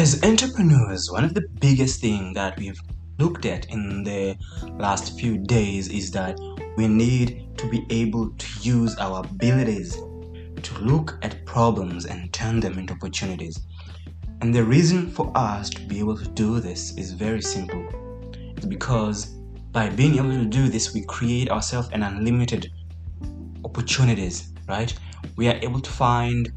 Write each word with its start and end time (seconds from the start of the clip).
As 0.00 0.22
entrepreneurs, 0.22 1.10
one 1.10 1.24
of 1.24 1.34
the 1.34 1.46
biggest 1.60 2.00
things 2.00 2.34
that 2.34 2.58
we've 2.58 2.80
looked 3.18 3.44
at 3.44 3.66
in 3.66 4.02
the 4.02 4.34
last 4.78 5.20
few 5.20 5.36
days 5.36 5.88
is 5.88 6.10
that 6.12 6.40
we 6.78 6.88
need 6.88 7.46
to 7.58 7.68
be 7.68 7.84
able 7.90 8.30
to 8.30 8.46
use 8.62 8.96
our 8.96 9.20
abilities 9.20 9.96
to 10.62 10.78
look 10.80 11.18
at 11.20 11.44
problems 11.44 12.06
and 12.06 12.32
turn 12.32 12.60
them 12.60 12.78
into 12.78 12.94
opportunities. 12.94 13.60
And 14.40 14.54
the 14.54 14.64
reason 14.64 15.10
for 15.10 15.30
us 15.34 15.68
to 15.68 15.82
be 15.82 15.98
able 15.98 16.16
to 16.16 16.28
do 16.28 16.60
this 16.60 16.96
is 16.96 17.12
very 17.12 17.42
simple. 17.42 17.86
It's 18.56 18.64
because 18.64 19.26
by 19.70 19.90
being 19.90 20.16
able 20.16 20.30
to 20.30 20.46
do 20.46 20.70
this, 20.70 20.94
we 20.94 21.02
create 21.02 21.50
ourselves 21.50 21.90
an 21.92 22.04
unlimited 22.04 22.72
opportunities, 23.66 24.50
right? 24.66 24.98
We 25.36 25.48
are 25.48 25.58
able 25.60 25.82
to 25.82 25.90
find 25.90 26.50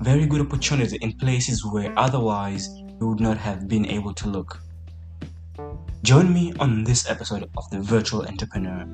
very 0.00 0.26
good 0.26 0.40
opportunity 0.40 0.96
in 1.02 1.12
places 1.14 1.64
where 1.64 1.92
otherwise 1.98 2.68
you 3.00 3.08
would 3.08 3.20
not 3.20 3.36
have 3.36 3.66
been 3.66 3.84
able 3.86 4.14
to 4.14 4.28
look. 4.28 4.60
Join 6.02 6.32
me 6.32 6.52
on 6.60 6.84
this 6.84 7.10
episode 7.10 7.50
of 7.56 7.68
The 7.70 7.80
Virtual 7.80 8.24
Entrepreneur. 8.24 8.86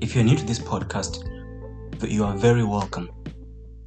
If 0.00 0.14
you're 0.14 0.24
new 0.24 0.36
to 0.36 0.44
this 0.44 0.58
podcast, 0.58 1.22
you 2.02 2.24
are 2.24 2.36
very 2.36 2.64
welcome. 2.64 3.10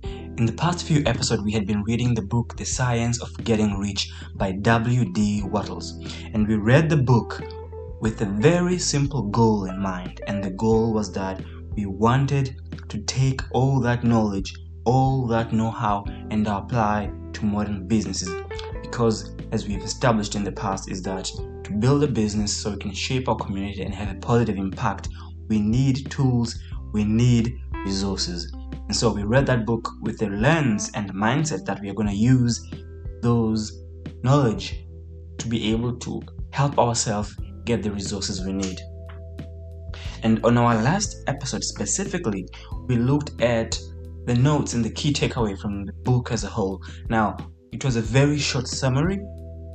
In 0.04 0.46
the 0.46 0.54
past 0.54 0.86
few 0.86 1.04
episodes, 1.06 1.44
we 1.44 1.52
had 1.52 1.68
been 1.68 1.84
reading 1.84 2.14
the 2.14 2.22
book 2.22 2.56
The 2.56 2.66
Science 2.66 3.22
of 3.22 3.44
Getting 3.44 3.78
Rich 3.78 4.10
by 4.36 4.54
W.D. 4.54 5.44
Wattles, 5.44 6.02
and 6.34 6.48
we 6.48 6.56
read 6.56 6.90
the 6.90 6.98
book 6.98 7.44
with 8.00 8.22
a 8.22 8.26
very 8.26 8.80
simple 8.80 9.24
goal 9.24 9.66
in 9.66 9.78
mind, 9.80 10.22
and 10.28 10.42
the 10.42 10.52
goal 10.52 10.94
was 10.94 11.12
that 11.12 11.44
we 11.76 11.86
wanted 11.86 12.56
to 12.88 13.00
take 13.00 13.42
all 13.52 13.82
that 13.82 14.06
knowledge 14.06 14.54
all 14.86 15.28
that 15.28 15.52
know 15.52 15.72
how 15.72 16.06
and 16.32 16.48
apply 16.48 17.12
to 17.34 17.46
modern 17.46 17.88
businesses. 17.88 18.34
Because 18.82 19.36
as 19.52 19.68
we've 19.68 19.84
established 19.84 20.36
in 20.36 20.44
the 20.44 20.52
past 20.52 20.90
is 20.90 21.02
that 21.04 21.26
to 21.64 21.72
build 21.72 22.04
a 22.04 22.08
business 22.08 22.56
so 22.56 22.72
we 22.72 22.78
can 22.78 22.94
shape 22.94 23.28
our 23.28 23.36
community 23.36 23.82
and 23.82 23.94
have 23.94 24.16
a 24.16 24.20
positive 24.20 24.58
impact 24.58 25.10
we 25.48 25.60
need 25.60 26.10
tools 26.10 26.60
we 26.96 27.04
need 27.04 27.60
resources. 27.86 28.52
And 28.88 28.96
so 28.96 29.12
we 29.12 29.24
read 29.24 29.46
that 29.48 29.66
book 29.66 29.92
with 30.02 30.18
the 30.18 30.30
lens 30.30 30.92
and 30.94 31.14
mindset 31.14 31.66
that 31.66 31.82
we 31.82 31.90
are 31.90 31.94
going 31.94 32.08
to 32.08 32.16
use 32.16 32.72
those 33.22 33.84
knowledge 34.24 34.86
to 35.38 35.48
be 35.48 35.72
able 35.74 35.98
to 35.98 36.22
help 36.52 36.80
ourselves 36.80 37.36
get 37.66 37.84
the 37.84 37.92
resources 37.92 38.46
we 38.46 38.54
need. 38.54 38.80
And 40.24 40.44
on 40.46 40.58
our 40.58 40.82
last 40.82 41.18
episode 41.28 41.64
specifically 41.64 42.48
we 42.88 42.96
looked 42.96 43.42
at 43.42 43.78
the 44.26 44.36
notes 44.36 44.74
and 44.74 44.84
the 44.84 44.90
key 44.90 45.14
takeaway 45.14 45.58
from 45.60 45.86
the 45.86 45.94
book 45.94 46.32
as 46.32 46.44
a 46.44 46.48
whole. 46.48 46.82
Now, 47.10 47.38
it 47.72 47.84
was 47.84 47.96
a 47.96 48.02
very 48.02 48.38
short 48.38 48.68
summary, 48.68 49.20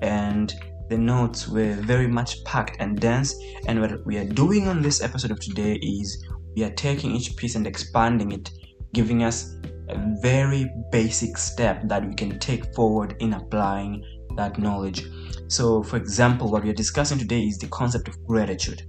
and 0.03 0.53
the 0.89 0.99
notes 0.99 1.47
were 1.49 1.75
very 1.75 2.09
much 2.09 2.43
packed 2.45 2.77
and 2.81 2.99
dense. 2.99 3.35
And 3.67 3.81
what 3.81 4.05
we 4.05 4.19
are 4.19 4.25
doing 4.25 4.69
on 4.69 4.83
this 4.83 5.03
episode 5.03 5.31
of 5.31 5.41
today 5.41 5.75
is 5.75 6.27
we 6.57 6.65
are 6.65 6.71
taking 6.71 7.15
each 7.15 7.37
piece 7.37 7.55
and 7.55 7.67
expanding 7.67 8.33
it, 8.33 8.51
giving 8.93 9.23
us 9.23 9.55
a 9.89 10.17
very 10.21 10.71
basic 10.91 11.37
step 11.37 11.83
that 11.89 12.07
we 12.07 12.15
can 12.15 12.39
take 12.39 12.75
forward 12.75 13.17
in 13.21 13.35
applying 13.35 14.05
that 14.37 14.59
knowledge. 14.59 15.05
So, 15.49 15.83
for 15.83 15.97
example, 15.97 16.51
what 16.51 16.65
we 16.65 16.71
are 16.71 16.75
discussing 16.75 17.19
today 17.19 17.43
is 17.43 17.59
the 17.59 17.69
concept 17.69 18.09
of 18.09 18.17
gratitude. 18.27 18.83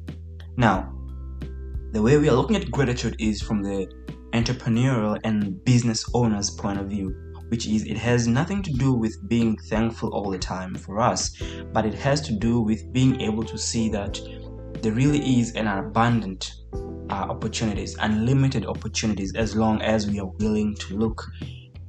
Now, 0.58 0.94
the 1.92 2.02
way 2.02 2.18
we 2.18 2.30
are 2.30 2.36
looking 2.36 2.56
at 2.56 2.72
gratitude 2.72 3.16
is 3.20 3.42
from 3.42 3.62
the 3.62 3.88
entrepreneurial 4.34 5.20
and 5.24 5.64
business 5.66 6.06
owner's 6.14 6.50
point 6.50 6.80
of 6.80 6.88
view, 6.88 7.10
which 7.50 7.68
is 7.68 7.86
it 7.86 7.98
has 7.98 8.28
nothing 8.28 8.64
to 8.64 8.72
do 8.72 8.94
with 8.94 9.28
being 9.28 9.58
thankful 9.58 10.10
all 10.10 10.30
the 10.30 10.38
time 10.38 10.76
for 10.76 11.00
us, 11.00 11.42
but 11.74 11.86
it 11.86 11.94
has 11.94 12.22
to 12.22 12.34
do 12.34 12.62
with 12.62 12.91
being 12.94 13.20
able 13.22 13.44
to 13.44 13.58
see 13.58 13.90
that 13.90 14.20
there 14.81 14.94
really 14.94 15.40
is 15.40 15.53
an 15.56 15.68
abundant 15.68 16.53
uh, 17.09 17.14
opportunities, 17.14 17.96
unlimited 18.00 18.66
opportunities, 18.66 19.36
as 19.36 19.56
long 19.56 19.81
as 19.81 20.09
we 20.09 20.20
are 20.20 20.31
willing 20.40 20.74
to 20.75 20.97
look 20.97 21.30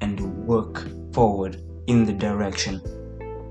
and 0.00 0.20
work 0.47 0.86
forward 1.14 1.62
in 1.86 2.04
the 2.04 2.12
direction 2.12 2.81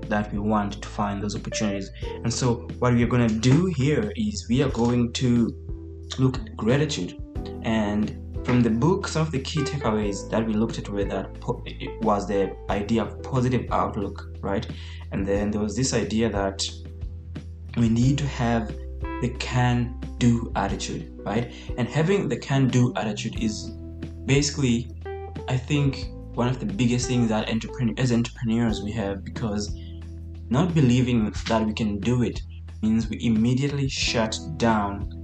that 0.08 0.30
we 0.32 0.38
want 0.38 0.82
to 0.82 0.88
find 0.88 1.22
those 1.22 1.34
opportunities. 1.34 1.90
And 2.02 2.32
so, 2.32 2.68
what 2.78 2.92
we 2.92 3.02
are 3.02 3.06
going 3.06 3.26
to 3.26 3.34
do 3.34 3.66
here 3.66 4.12
is 4.16 4.46
we 4.48 4.62
are 4.62 4.70
going 4.70 5.12
to 5.14 5.50
look 6.18 6.36
at 6.38 6.56
gratitude 6.56 7.18
and 7.62 8.21
from 8.44 8.60
the 8.60 8.70
book, 8.70 9.06
some 9.06 9.22
of 9.22 9.30
the 9.30 9.38
key 9.38 9.60
takeaways 9.60 10.28
that 10.30 10.46
we 10.46 10.52
looked 10.54 10.78
at 10.78 10.88
were 10.88 11.04
that 11.04 11.30
it 11.64 12.02
was 12.02 12.26
the 12.26 12.56
idea 12.70 13.02
of 13.02 13.22
positive 13.22 13.66
outlook, 13.70 14.28
right? 14.40 14.66
And 15.12 15.26
then 15.26 15.50
there 15.50 15.60
was 15.60 15.76
this 15.76 15.94
idea 15.94 16.28
that 16.30 16.64
we 17.76 17.88
need 17.88 18.18
to 18.18 18.26
have 18.26 18.68
the 19.20 19.34
can 19.38 20.00
do 20.18 20.52
attitude, 20.56 21.12
right? 21.24 21.52
And 21.78 21.88
having 21.88 22.28
the 22.28 22.36
can 22.36 22.68
do 22.68 22.92
attitude 22.96 23.40
is 23.40 23.70
basically, 24.26 24.90
I 25.48 25.56
think, 25.56 26.08
one 26.34 26.48
of 26.48 26.58
the 26.58 26.66
biggest 26.66 27.06
things 27.06 27.28
that 27.28 27.48
entrepreneur, 27.48 27.94
as 27.98 28.12
entrepreneurs 28.12 28.82
we 28.82 28.90
have 28.92 29.24
because 29.24 29.76
not 30.48 30.74
believing 30.74 31.32
that 31.46 31.64
we 31.64 31.72
can 31.72 32.00
do 32.00 32.22
it 32.22 32.40
means 32.82 33.08
we 33.08 33.24
immediately 33.24 33.88
shut 33.88 34.36
down 34.56 35.21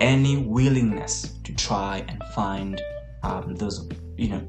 any 0.00 0.38
willingness 0.38 1.38
to 1.44 1.54
try 1.54 2.04
and 2.08 2.22
find 2.34 2.80
um, 3.22 3.54
those 3.54 3.88
you 4.16 4.28
know 4.28 4.42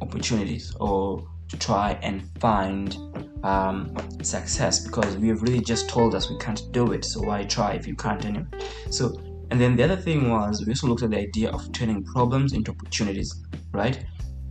opportunities 0.00 0.74
or 0.80 1.26
to 1.48 1.58
try 1.58 1.98
and 2.02 2.28
find 2.40 2.96
um, 3.44 3.94
success 4.22 4.80
because 4.80 5.16
we 5.16 5.28
have 5.28 5.42
really 5.42 5.60
just 5.60 5.88
told 5.88 6.14
us 6.14 6.28
we 6.30 6.38
can't 6.38 6.62
do 6.72 6.92
it 6.92 7.04
so 7.04 7.20
why 7.20 7.44
try 7.44 7.72
if 7.72 7.86
you 7.86 7.94
can't 7.94 8.24
anyway? 8.24 8.46
So 8.90 9.20
and 9.50 9.60
then 9.60 9.76
the 9.76 9.84
other 9.84 9.96
thing 9.96 10.30
was 10.30 10.64
we 10.66 10.72
also 10.72 10.88
looked 10.88 11.02
at 11.02 11.10
the 11.10 11.18
idea 11.18 11.50
of 11.50 11.70
turning 11.72 12.02
problems 12.04 12.52
into 12.52 12.72
opportunities 12.72 13.44
right? 13.72 14.04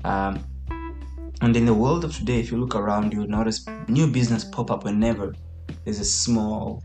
Um, 0.04 0.46
and 1.42 1.56
in 1.58 1.66
the 1.66 1.74
world 1.74 2.06
of 2.06 2.16
today 2.16 2.40
if 2.40 2.52
you 2.52 2.58
look 2.58 2.76
around 2.76 3.12
you'll 3.12 3.28
notice 3.28 3.66
new 3.88 4.08
business 4.08 4.46
pop 4.46 4.72
up 4.72 4.86
whenever 4.86 5.34
there's 5.84 6.00
a 6.00 6.06
small 6.06 6.84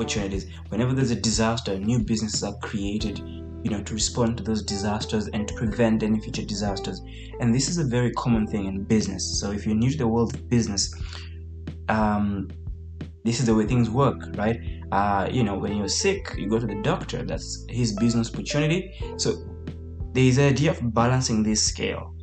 opportunities. 0.00 0.46
Whenever 0.70 0.94
there's 0.94 1.10
a 1.10 1.20
disaster, 1.20 1.78
new 1.78 1.98
businesses 1.98 2.42
are 2.42 2.56
created, 2.58 3.18
you 3.18 3.70
know, 3.70 3.82
to 3.82 3.92
respond 3.92 4.38
to 4.38 4.42
those 4.42 4.62
disasters 4.62 5.28
and 5.28 5.46
to 5.46 5.54
prevent 5.54 6.02
any 6.02 6.18
future 6.18 6.42
disasters. 6.42 7.02
And 7.40 7.54
this 7.54 7.68
is 7.68 7.78
a 7.78 7.84
very 7.84 8.10
common 8.12 8.46
thing 8.46 8.64
in 8.66 8.84
business. 8.84 9.38
So 9.40 9.52
if 9.52 9.66
you're 9.66 9.74
new 9.74 9.90
to 9.90 9.98
the 9.98 10.08
world 10.08 10.34
of 10.34 10.48
business, 10.48 10.94
um, 11.88 12.48
this 13.24 13.40
is 13.40 13.46
the 13.46 13.54
way 13.54 13.66
things 13.66 13.90
work, 13.90 14.18
right? 14.36 14.58
Uh, 14.90 15.28
you 15.30 15.42
know, 15.42 15.56
when 15.58 15.76
you're 15.76 15.88
sick, 15.88 16.34
you 16.38 16.48
go 16.48 16.58
to 16.58 16.66
the 16.66 16.80
doctor. 16.82 17.22
That's 17.22 17.66
his 17.68 17.92
business 17.96 18.32
opportunity. 18.32 18.94
So 19.18 19.34
there 20.14 20.24
is 20.24 20.36
the 20.36 20.44
idea 20.44 20.70
of 20.70 20.94
balancing 20.94 21.42
this 21.42 21.62
scale. 21.62 22.14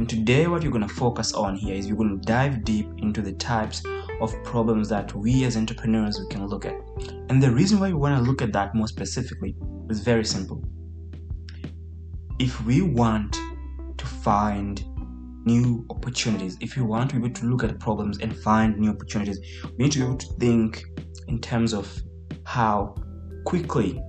And 0.00 0.08
today, 0.08 0.46
what 0.46 0.62
you're 0.62 0.72
going 0.72 0.88
to 0.88 0.94
focus 0.94 1.34
on 1.34 1.56
here 1.56 1.74
is 1.74 1.86
you're 1.86 1.94
going 1.94 2.18
to 2.18 2.26
dive 2.26 2.64
deep 2.64 2.88
into 3.02 3.20
the 3.20 3.32
types 3.32 3.82
of 4.22 4.32
problems 4.44 4.88
that 4.88 5.14
we 5.14 5.44
as 5.44 5.58
entrepreneurs 5.58 6.18
we 6.18 6.26
can 6.28 6.46
look 6.46 6.64
at. 6.64 6.72
And 7.28 7.42
the 7.42 7.50
reason 7.50 7.78
why 7.78 7.88
we 7.88 7.92
want 7.92 8.16
to 8.16 8.22
look 8.22 8.40
at 8.40 8.50
that 8.54 8.74
more 8.74 8.88
specifically 8.88 9.54
is 9.90 10.00
very 10.00 10.24
simple. 10.24 10.64
If 12.38 12.64
we 12.64 12.80
want 12.80 13.34
to 13.98 14.06
find 14.06 14.82
new 15.44 15.84
opportunities, 15.90 16.56
if 16.62 16.76
we 16.76 16.82
want 16.82 17.10
to 17.10 17.16
be 17.16 17.26
able 17.26 17.34
to 17.34 17.44
look 17.44 17.62
at 17.62 17.78
problems 17.78 18.20
and 18.20 18.34
find 18.34 18.78
new 18.78 18.88
opportunities, 18.88 19.38
we 19.76 19.84
need 19.84 19.92
to 19.92 19.98
be 19.98 20.04
able 20.06 20.16
to 20.16 20.32
think 20.38 20.82
in 21.28 21.38
terms 21.42 21.74
of 21.74 21.94
how 22.44 22.94
quickly 23.44 24.02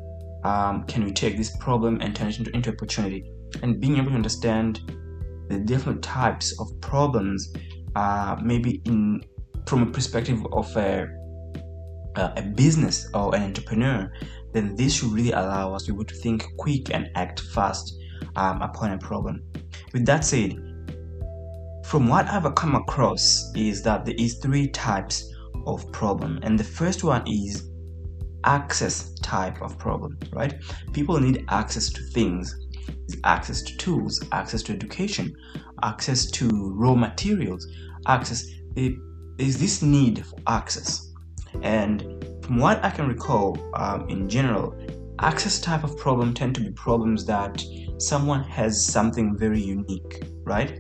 um, 0.45 0.85
can 0.85 1.03
we 1.03 1.11
take 1.11 1.35
this 1.35 1.53
problem 1.57 1.99
and 1.99 2.15
turn 2.15 2.29
it 2.29 2.39
into, 2.39 2.55
into 2.55 2.71
opportunity 2.71 3.29
and 3.61 3.81
being 3.81 3.97
able 3.97 4.11
to 4.11 4.15
understand 4.15 4.79
the 5.51 5.59
different 5.59 6.01
types 6.01 6.59
of 6.59 6.67
problems 6.81 7.53
uh, 7.95 8.37
maybe 8.41 8.81
in 8.85 9.21
from 9.67 9.83
a 9.83 9.85
perspective 9.85 10.45
of 10.53 10.75
a, 10.75 11.07
uh, 12.15 12.31
a 12.35 12.41
business 12.41 13.09
or 13.13 13.35
an 13.35 13.43
entrepreneur, 13.43 14.11
then 14.53 14.75
this 14.75 14.95
should 14.95 15.11
really 15.11 15.31
allow 15.31 15.73
us 15.73 15.83
to 15.83 15.91
be 15.91 15.95
able 15.95 16.05
to 16.05 16.15
think 16.15 16.45
quick 16.57 16.93
and 16.93 17.09
act 17.15 17.41
fast 17.53 17.95
um, 18.35 18.61
upon 18.61 18.91
a 18.91 18.97
problem. 18.97 19.43
With 19.93 20.05
that 20.05 20.25
said, 20.25 20.55
from 21.85 22.07
what 22.07 22.27
I've 22.27 22.53
come 22.55 22.75
across 22.75 23.51
is 23.55 23.83
that 23.83 24.05
there 24.05 24.15
is 24.17 24.39
three 24.39 24.67
types 24.69 25.33
of 25.67 25.91
problem, 25.91 26.39
and 26.43 26.59
the 26.59 26.63
first 26.63 27.03
one 27.03 27.23
is 27.27 27.69
access 28.43 29.13
type 29.21 29.61
of 29.61 29.77
problem, 29.77 30.17
right? 30.33 30.55
People 30.93 31.19
need 31.19 31.45
access 31.49 31.89
to 31.89 32.01
things, 32.01 32.60
access 33.23 33.61
to 33.61 33.77
tools, 33.77 34.23
access 34.31 34.61
to 34.63 34.73
education, 34.73 35.35
access 35.83 36.29
to 36.31 36.73
raw 36.75 36.95
materials, 36.95 37.67
access. 38.07 38.45
It, 38.75 38.93
is 39.41 39.59
this 39.59 39.81
need 39.81 40.25
for 40.25 40.37
access. 40.47 41.11
And 41.61 42.01
from 42.43 42.57
what 42.57 42.83
I 42.83 42.91
can 42.91 43.07
recall, 43.07 43.57
um, 43.73 44.07
in 44.09 44.29
general, 44.29 44.75
access 45.19 45.59
type 45.59 45.83
of 45.83 45.97
problem 45.97 46.33
tend 46.33 46.55
to 46.55 46.61
be 46.61 46.71
problems 46.71 47.25
that 47.25 47.63
someone 47.97 48.43
has 48.43 48.85
something 48.85 49.37
very 49.37 49.59
unique, 49.61 50.23
right? 50.43 50.79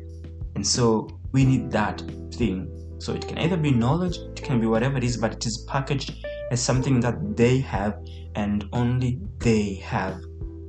And 0.55 0.65
so 0.65 1.09
we 1.31 1.45
need 1.45 1.71
that 1.71 2.01
thing 2.33 2.69
So 2.99 3.13
it 3.13 3.27
can 3.27 3.39
either 3.39 3.57
be 3.57 3.71
knowledge, 3.71 4.17
it 4.17 4.43
can 4.43 4.59
be 4.59 4.67
whatever 4.67 4.97
it 4.97 5.03
is, 5.03 5.17
but 5.17 5.33
it 5.33 5.45
is 5.45 5.57
packaged 5.67 6.23
as 6.51 6.61
something 6.61 6.99
that 6.99 7.35
they 7.35 7.57
have 7.59 7.97
and 8.35 8.65
only 8.73 9.19
they 9.39 9.75
have. 9.75 10.21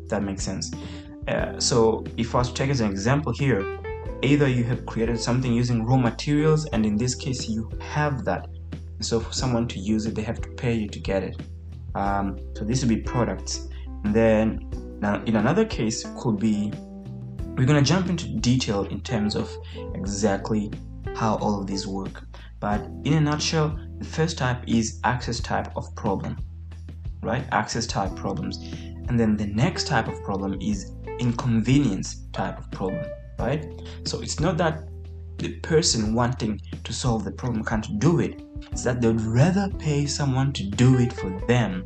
That 0.09 0.23
makes 0.23 0.43
sense. 0.43 0.73
Uh, 1.29 1.59
so 1.61 2.05
if 2.17 2.35
I 2.35 2.39
was 2.39 2.49
to 2.49 2.55
take 2.55 2.71
as 2.71 2.81
an 2.81 2.91
example 2.91 3.33
here, 3.33 3.79
either 4.23 4.49
you 4.49 4.65
have 4.65 4.87
created 4.87 5.19
something 5.21 5.53
using 5.53 5.85
raw 5.85 5.97
materials, 5.97 6.67
and 6.67 6.85
in 6.85 6.97
this 6.97 7.15
case 7.15 7.49
you 7.49 7.71
have 7.81 8.25
that. 8.25 8.49
So 9.01 9.21
for 9.21 9.33
someone 9.33 9.67
to 9.69 9.79
use 9.79 10.07
it, 10.07 10.15
they 10.15 10.23
have 10.23 10.41
to 10.41 10.49
pay 10.51 10.75
you 10.75 10.89
to 10.89 11.01
get 11.01 11.23
it. 11.23 11.37
Um, 11.95 12.39
so 12.57 12.65
this 12.65 12.81
would 12.81 12.89
be 12.89 13.01
products. 13.03 13.69
And 14.05 14.15
then 14.15 14.69
now 15.01 15.23
in 15.25 15.37
another 15.37 15.65
case 15.65 16.07
could 16.19 16.39
be 16.39 16.73
we're 17.57 17.67
going 17.67 17.83
to 17.83 17.89
jump 17.89 18.09
into 18.09 18.29
detail 18.39 18.85
in 18.85 19.01
terms 19.03 19.37
of 19.37 19.53
exactly 19.95 20.73
how 21.15 21.37
all 21.37 21.61
of 21.61 21.67
these 21.67 21.87
work. 21.87 22.25
But 22.61 22.81
in 23.05 23.15
a 23.15 23.21
nutshell, 23.21 23.79
the 23.99 24.05
first 24.05 24.39
type 24.39 24.63
is 24.67 25.01
access 25.05 25.39
type 25.41 25.77
of 25.77 25.95
problem, 25.95 26.39
right? 27.23 27.45
Access 27.53 27.87
type 27.87 28.17
problems. 28.17 28.59
And 29.09 29.19
then 29.19 29.37
the 29.37 29.47
next 29.47 29.87
type 29.87 30.09
of 30.09 30.23
problem 30.23 30.59
is 30.61 30.93
inconvenience 31.19 32.27
type 32.33 32.59
of 32.59 32.71
problem, 32.71 33.05
right? 33.39 33.67
So 34.05 34.21
it's 34.21 34.41
not 34.41 34.57
that 34.59 34.85
the 35.39 35.55
person 35.61 36.15
wanting 36.15 36.61
to 36.85 36.93
solve 36.93 37.25
the 37.25 37.33
problem 37.33 37.65
can't 37.65 37.99
do 37.99 38.21
it, 38.21 38.43
it's 38.71 38.85
that 38.85 39.01
they'd 39.01 39.21
rather 39.21 39.69
pay 39.79 40.07
someone 40.07 40.53
to 40.53 40.65
do 40.71 40.99
it 40.99 41.13
for 41.13 41.31
them. 41.47 41.85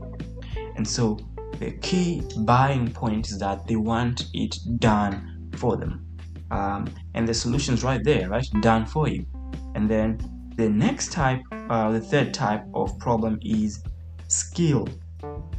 And 0.76 0.86
so 0.86 1.18
the 1.58 1.72
key 1.72 2.22
buying 2.38 2.90
point 2.90 3.28
is 3.28 3.38
that 3.38 3.66
they 3.66 3.76
want 3.76 4.26
it 4.34 4.56
done 4.78 5.50
for 5.56 5.76
them. 5.76 6.06
Um, 6.50 6.86
and 7.14 7.26
the 7.26 7.34
solution's 7.34 7.82
right 7.82 8.02
there, 8.04 8.28
right? 8.28 8.46
Done 8.60 8.84
for 8.84 9.08
you. 9.08 9.26
And 9.74 9.88
then 9.88 10.18
the 10.56 10.68
next 10.68 11.12
type, 11.12 11.40
uh, 11.70 11.90
the 11.92 12.00
third 12.00 12.34
type 12.34 12.64
of 12.74 12.98
problem 12.98 13.38
is 13.42 13.82
skill 14.28 14.86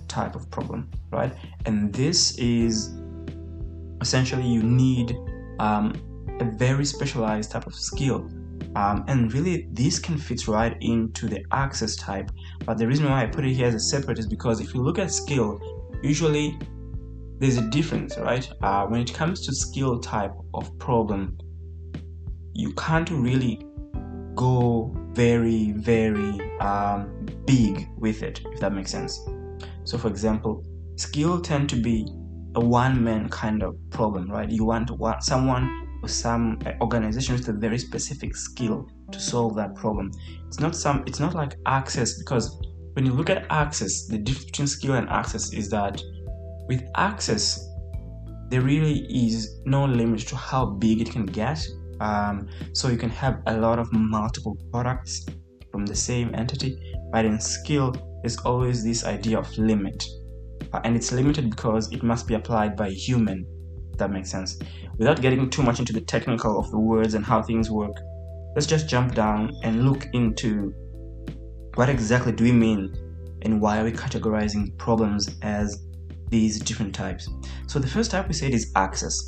type 0.08 0.36
of 0.36 0.50
problem, 0.50 0.90
right? 1.12 1.34
And 1.66 1.94
this 1.94 2.38
is 2.38 2.98
essentially 4.02 4.48
you 4.48 4.64
need 4.64 5.18
um, 5.60 5.94
a 6.40 6.46
very 6.46 6.86
specialized 6.86 7.52
type 7.52 7.68
of 7.68 7.76
skill. 7.76 8.30
Um, 8.76 9.06
and 9.08 9.34
really, 9.34 9.68
this 9.72 10.00
can 10.00 10.18
fit 10.18 10.48
right 10.48 10.76
into 10.82 11.28
the 11.28 11.44
access 11.52 11.96
type. 11.96 12.32
But 12.66 12.78
the 12.78 12.88
reason 12.88 13.06
why 13.06 13.24
I 13.24 13.26
put 13.28 13.46
it 13.46 13.54
here 13.54 13.68
as 13.68 13.76
a 13.76 13.80
separate 13.80 14.20
is 14.20 14.28
because 14.28 14.60
if 14.60 14.74
you 14.74 14.82
look 14.82 15.00
at 15.00 15.12
skill, 15.12 15.60
usually 16.04 16.58
there's 17.40 17.58
a 17.58 17.70
difference, 17.70 18.18
right? 18.18 18.48
Uh, 18.62 18.86
when 18.88 19.02
it 19.02 19.14
comes 19.14 19.46
to 19.46 19.54
skill 19.54 20.00
type 20.00 20.34
of 20.54 20.78
problem, 20.80 21.38
you 22.54 22.74
can't 22.74 23.10
really 23.12 23.64
go 24.36 24.92
very, 25.12 25.72
very 25.72 26.40
um, 26.60 27.26
big 27.46 27.88
with 27.98 28.24
it, 28.24 28.42
if 28.54 28.60
that 28.60 28.74
makes 28.74 28.92
sense. 28.92 29.20
So, 29.88 29.98
for 29.98 30.10
example, 30.10 30.66
skill 30.98 31.40
tend 31.40 31.70
to 31.70 31.78
be 31.78 32.06
a 32.56 32.60
one-man 32.60 33.30
kind 33.30 33.64
of 33.64 33.78
problem, 33.90 34.30
right? 34.30 34.50
You 34.50 34.66
want, 34.66 34.92
someone 35.24 35.88
or 36.04 36.10
some 36.10 36.60
organization 36.82 37.36
with 37.36 37.48
a 37.48 37.54
very 37.54 37.80
specific 37.80 38.36
skill 38.36 38.90
to 39.14 39.20
solve 39.20 39.56
that 39.56 39.76
problem. 39.76 40.12
It's 40.48 40.60
not 40.60 40.76
some. 40.76 41.06
It's 41.08 41.22
not 41.22 41.36
like 41.36 41.56
access 41.66 42.18
because 42.20 42.60
when 42.96 43.06
you 43.06 43.14
look 43.14 43.30
at 43.30 43.46
access, 43.50 44.08
the 44.08 44.18
difference 44.18 44.46
between 44.46 44.68
skill 44.68 44.96
and 44.96 45.08
access 45.08 45.54
is 45.54 45.70
that 45.70 46.02
with 46.68 46.84
access, 46.98 47.66
there 48.50 48.62
really 48.62 49.08
is 49.10 49.62
no 49.66 49.86
limit 49.86 50.20
to 50.28 50.36
how 50.36 50.66
big 50.66 51.00
it 51.00 51.10
can 51.10 51.26
get. 51.26 51.66
Um, 52.02 52.50
so 52.74 52.90
you 52.90 52.98
can 52.98 53.10
have 53.10 53.42
a 53.48 53.58
lot 53.58 53.80
of 53.80 53.88
multiple 53.94 54.58
products 54.70 55.26
from 55.72 55.86
the 55.86 55.96
same 55.96 56.36
entity, 56.36 56.78
but 57.12 57.26
in 57.26 57.40
skill, 57.40 57.96
there's 58.22 58.38
always 58.40 58.84
this 58.84 59.06
idea 59.06 59.40
of 59.40 59.58
limit. 59.58 60.04
Uh, 60.74 60.82
and 60.84 60.96
it's 60.96 61.12
limited 61.12 61.50
because 61.50 61.92
it 61.92 62.04
must 62.04 62.28
be 62.28 62.34
applied 62.34 62.76
by 62.76 62.88
a 62.88 62.92
human. 62.92 63.46
That 63.98 64.12
makes 64.12 64.30
sense. 64.30 64.60
Without 64.98 65.22
getting 65.22 65.50
too 65.50 65.64
much 65.64 65.80
into 65.80 65.94
the 65.94 66.02
technical 66.02 66.60
of 66.60 66.70
the 66.72 66.80
words 66.80 67.14
and 67.14 67.26
how 67.26 67.42
things 67.42 67.72
work, 67.72 67.96
let's 68.56 68.68
just 68.68 68.90
jump 68.90 69.14
down 69.14 69.52
and 69.64 69.86
look 69.90 70.08
into 70.14 70.74
what 71.76 71.90
exactly 71.90 72.32
do 72.32 72.44
we 72.44 72.52
mean 72.52 72.92
and 73.44 73.62
why 73.62 73.80
are 73.80 73.84
we 73.84 73.92
categorizing 73.92 74.76
problems 74.78 75.30
as 75.42 75.86
these 76.30 76.60
different 76.60 76.94
types. 76.94 77.30
So 77.68 77.80
the 77.80 77.88
first 77.88 78.12
type 78.12 78.28
we 78.28 78.34
said 78.34 78.54
is 78.54 78.72
access. 78.76 79.26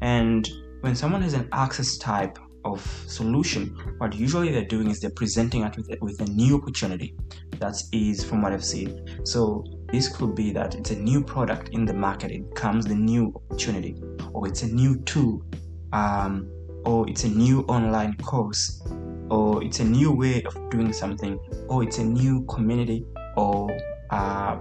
And 0.00 0.48
when 0.80 0.94
someone 0.94 1.22
has 1.22 1.34
an 1.34 1.48
access 1.52 1.96
type 1.96 2.38
of 2.64 2.80
solution, 3.06 3.76
what 3.98 4.14
usually 4.14 4.50
they're 4.52 4.64
doing 4.64 4.90
is 4.90 5.00
they're 5.00 5.10
presenting 5.10 5.62
it 5.64 5.76
with, 5.76 5.88
with 6.00 6.20
a 6.20 6.30
new 6.32 6.56
opportunity. 6.56 7.16
That 7.58 7.80
is 7.92 8.24
from 8.24 8.42
what 8.42 8.52
I've 8.52 8.64
seen. 8.64 9.06
So 9.24 9.64
this 9.90 10.08
could 10.08 10.34
be 10.34 10.52
that 10.52 10.74
it's 10.74 10.90
a 10.90 10.98
new 10.98 11.22
product 11.22 11.70
in 11.70 11.84
the 11.84 11.94
market, 11.94 12.30
it 12.30 12.48
becomes 12.48 12.86
the 12.86 12.94
new 12.94 13.32
opportunity, 13.34 14.02
or 14.32 14.48
it's 14.48 14.62
a 14.62 14.66
new 14.66 15.00
tool, 15.02 15.44
um, 15.92 16.50
or 16.84 17.08
it's 17.08 17.24
a 17.24 17.28
new 17.28 17.60
online 17.62 18.16
course, 18.16 18.82
or 19.30 19.62
it's 19.62 19.80
a 19.80 19.84
new 19.84 20.12
way 20.12 20.42
of 20.42 20.70
doing 20.70 20.92
something, 20.92 21.38
or 21.68 21.82
it's 21.82 21.98
a 21.98 22.04
new 22.04 22.44
community 22.46 23.04
or 23.36 23.70
uh, 24.10 24.58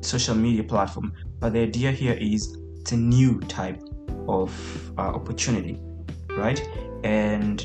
social 0.00 0.34
media 0.34 0.64
platform. 0.64 1.12
But 1.40 1.52
the 1.52 1.60
idea 1.60 1.92
here 1.92 2.14
is 2.14 2.56
it's 2.80 2.92
a 2.92 2.96
new 2.96 3.40
type 3.40 3.82
of 4.28 4.50
uh, 4.98 5.02
opportunity, 5.02 5.80
right? 6.38 6.60
And 7.04 7.64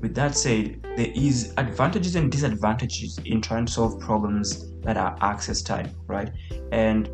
with 0.00 0.14
that 0.14 0.36
said, 0.36 0.82
there 0.96 1.12
is 1.14 1.52
advantages 1.56 2.14
and 2.16 2.30
disadvantages 2.30 3.18
in 3.24 3.40
trying 3.40 3.66
to 3.66 3.72
solve 3.72 4.00
problems 4.00 4.70
that 4.80 4.96
are 4.96 5.16
access 5.20 5.62
type, 5.62 5.88
right? 6.06 6.30
And 6.72 7.08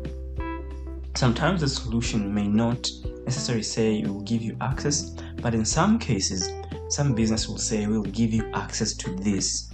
sometimes 1.15 1.61
the 1.61 1.67
solution 1.67 2.33
may 2.33 2.47
not 2.47 2.89
necessarily 3.25 3.63
say 3.63 3.99
it 3.99 4.07
will 4.07 4.21
give 4.21 4.41
you 4.41 4.55
access, 4.61 5.09
but 5.41 5.53
in 5.53 5.65
some 5.65 5.99
cases, 5.99 6.51
some 6.89 7.15
business 7.15 7.47
will 7.47 7.57
say 7.57 7.87
we'll 7.87 8.03
give 8.03 8.33
you 8.33 8.49
access 8.53 8.93
to 8.95 9.15
this, 9.15 9.71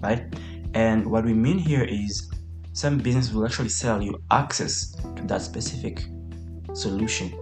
right? 0.00 0.24
And 0.74 1.06
what 1.06 1.24
we 1.24 1.34
mean 1.34 1.58
here 1.58 1.84
is 1.84 2.30
some 2.72 2.98
business 2.98 3.32
will 3.32 3.44
actually 3.46 3.68
sell 3.68 4.02
you 4.02 4.22
access 4.30 4.92
to 5.16 5.22
that 5.24 5.42
specific 5.42 6.04
solution, 6.74 7.32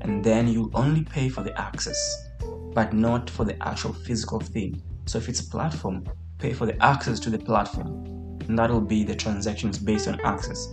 and 0.00 0.24
then 0.24 0.48
you'll 0.48 0.70
only 0.74 1.04
pay 1.04 1.28
for 1.28 1.42
the 1.42 1.58
access, 1.60 2.29
but 2.72 2.92
not 2.92 3.28
for 3.28 3.44
the 3.44 3.60
actual 3.66 3.92
physical 3.92 4.40
thing. 4.40 4.82
So 5.06 5.18
if 5.18 5.28
it's 5.28 5.40
a 5.40 5.50
platform, 5.50 6.04
pay 6.38 6.52
for 6.52 6.66
the 6.66 6.82
access 6.82 7.18
to 7.20 7.30
the 7.30 7.38
platform, 7.38 8.38
and 8.48 8.58
that'll 8.58 8.80
be 8.80 9.04
the 9.04 9.14
transactions 9.14 9.78
based 9.78 10.08
on 10.08 10.20
access. 10.20 10.68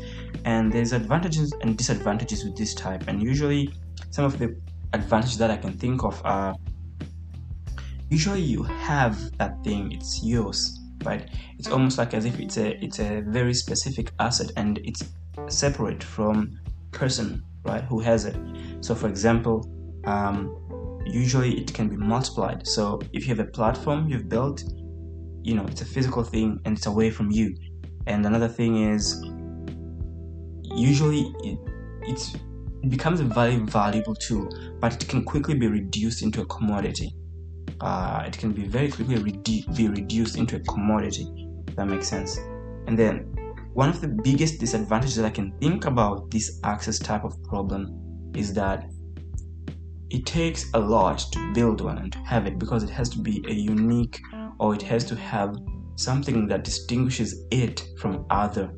And 0.45 0.71
there's 0.71 0.93
advantages 0.93 1.53
and 1.61 1.77
disadvantages 1.77 2.43
with 2.43 2.55
this 2.55 2.73
type, 2.73 3.03
and 3.07 3.21
usually 3.21 3.73
some 4.11 4.25
of 4.25 4.39
the 4.39 4.55
advantages 4.93 5.37
that 5.37 5.51
I 5.51 5.57
can 5.57 5.73
think 5.73 6.03
of 6.03 6.21
are 6.23 6.55
usually 8.09 8.41
you 8.41 8.63
have 8.63 9.37
that 9.37 9.63
thing, 9.63 9.91
it's 9.91 10.23
yours 10.23 10.77
right 11.03 11.29
it's 11.57 11.67
almost 11.67 11.97
like 11.97 12.13
as 12.13 12.25
if 12.25 12.39
it's 12.39 12.57
a 12.57 12.83
it's 12.83 12.99
a 12.99 13.21
very 13.21 13.53
specific 13.53 14.11
asset 14.19 14.51
and 14.57 14.79
it's 14.79 15.03
separate 15.47 16.03
from 16.03 16.59
person 16.91 17.43
right 17.63 17.83
who 17.83 17.99
has 17.99 18.25
it 18.25 18.35
so 18.81 18.95
for 18.95 19.07
example 19.07 19.69
um, 20.05 20.55
usually 21.13 21.59
it 21.59 21.73
can 21.73 21.87
be 21.87 21.95
multiplied 21.95 22.67
so 22.67 22.99
if 23.13 23.27
you 23.27 23.35
have 23.35 23.45
a 23.45 23.49
platform 23.51 24.07
you've 24.09 24.29
built 24.29 24.63
you 25.43 25.55
know 25.55 25.65
it's 25.65 25.81
a 25.81 25.85
physical 25.85 26.23
thing 26.23 26.59
and 26.65 26.77
it's 26.77 26.85
away 26.87 27.09
from 27.09 27.31
you 27.31 27.55
and 28.07 28.25
another 28.25 28.47
thing 28.47 28.91
is 28.91 29.21
usually 30.75 31.33
it, 31.43 31.59
it's 32.03 32.35
it 32.83 32.89
becomes 32.89 33.19
a 33.19 33.23
very 33.23 33.57
valuable 33.57 34.15
tool 34.15 34.47
but 34.79 34.93
it 34.93 35.07
can 35.07 35.23
quickly 35.23 35.55
be 35.55 35.67
reduced 35.67 36.21
into 36.21 36.41
a 36.41 36.45
commodity 36.45 37.11
uh, 37.81 38.23
it 38.25 38.37
can 38.37 38.51
be 38.51 38.63
very 38.63 38.89
quickly 38.89 39.15
redu- 39.17 39.75
be 39.75 39.87
reduced 39.87 40.37
into 40.37 40.55
a 40.55 40.59
commodity. 40.61 41.27
that 41.75 41.87
makes 41.87 42.07
sense. 42.07 42.37
And 42.87 42.97
then 42.97 43.19
one 43.73 43.89
of 43.89 44.01
the 44.01 44.07
biggest 44.07 44.59
disadvantages 44.59 45.15
that 45.17 45.25
I 45.25 45.29
can 45.29 45.51
think 45.59 45.85
about 45.85 46.31
this 46.31 46.59
access 46.63 46.97
type 46.97 47.23
of 47.23 47.41
problem 47.43 48.31
is 48.35 48.53
that 48.53 48.89
it 50.09 50.25
takes 50.25 50.69
a 50.73 50.79
lot 50.79 51.19
to 51.31 51.53
build 51.53 51.81
one 51.81 51.97
and 51.97 52.11
to 52.13 52.19
have 52.19 52.47
it 52.47 52.57
because 52.57 52.83
it 52.83 52.89
has 52.89 53.09
to 53.09 53.19
be 53.19 53.43
a 53.47 53.53
unique 53.53 54.19
or 54.59 54.73
it 54.73 54.81
has 54.81 55.03
to 55.05 55.15
have 55.15 55.55
something 55.95 56.47
that 56.47 56.63
distinguishes 56.63 57.45
it 57.51 57.87
from 57.97 58.25
other 58.29 58.71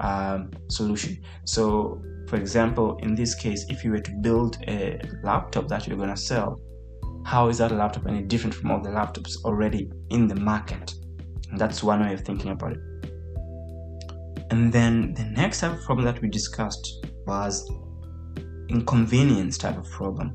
um, 0.00 0.50
solution. 0.68 1.16
So, 1.44 2.02
for 2.28 2.36
example, 2.36 2.98
in 3.02 3.14
this 3.14 3.34
case, 3.34 3.64
if 3.68 3.84
you 3.84 3.92
were 3.92 4.00
to 4.00 4.12
build 4.20 4.58
a 4.68 5.00
laptop 5.22 5.68
that 5.68 5.86
you're 5.86 5.96
going 5.96 6.10
to 6.10 6.16
sell, 6.16 6.60
how 7.24 7.48
is 7.48 7.58
that 7.58 7.72
laptop 7.72 8.06
any 8.06 8.22
different 8.22 8.54
from 8.54 8.70
all 8.70 8.80
the 8.80 8.90
laptops 8.90 9.36
already 9.44 9.90
in 10.10 10.28
the 10.28 10.34
market? 10.34 10.94
And 11.50 11.58
that's 11.58 11.82
one 11.82 12.00
way 12.00 12.12
of 12.12 12.20
thinking 12.20 12.50
about 12.50 12.72
it. 12.72 12.78
And 14.50 14.72
then 14.72 15.14
the 15.14 15.24
next 15.24 15.60
type 15.60 15.72
of 15.72 15.82
problem 15.82 16.04
that 16.04 16.20
we 16.20 16.28
discussed 16.28 17.06
was 17.26 17.68
inconvenience 18.68 19.58
type 19.58 19.76
of 19.76 19.88
problem. 19.90 20.34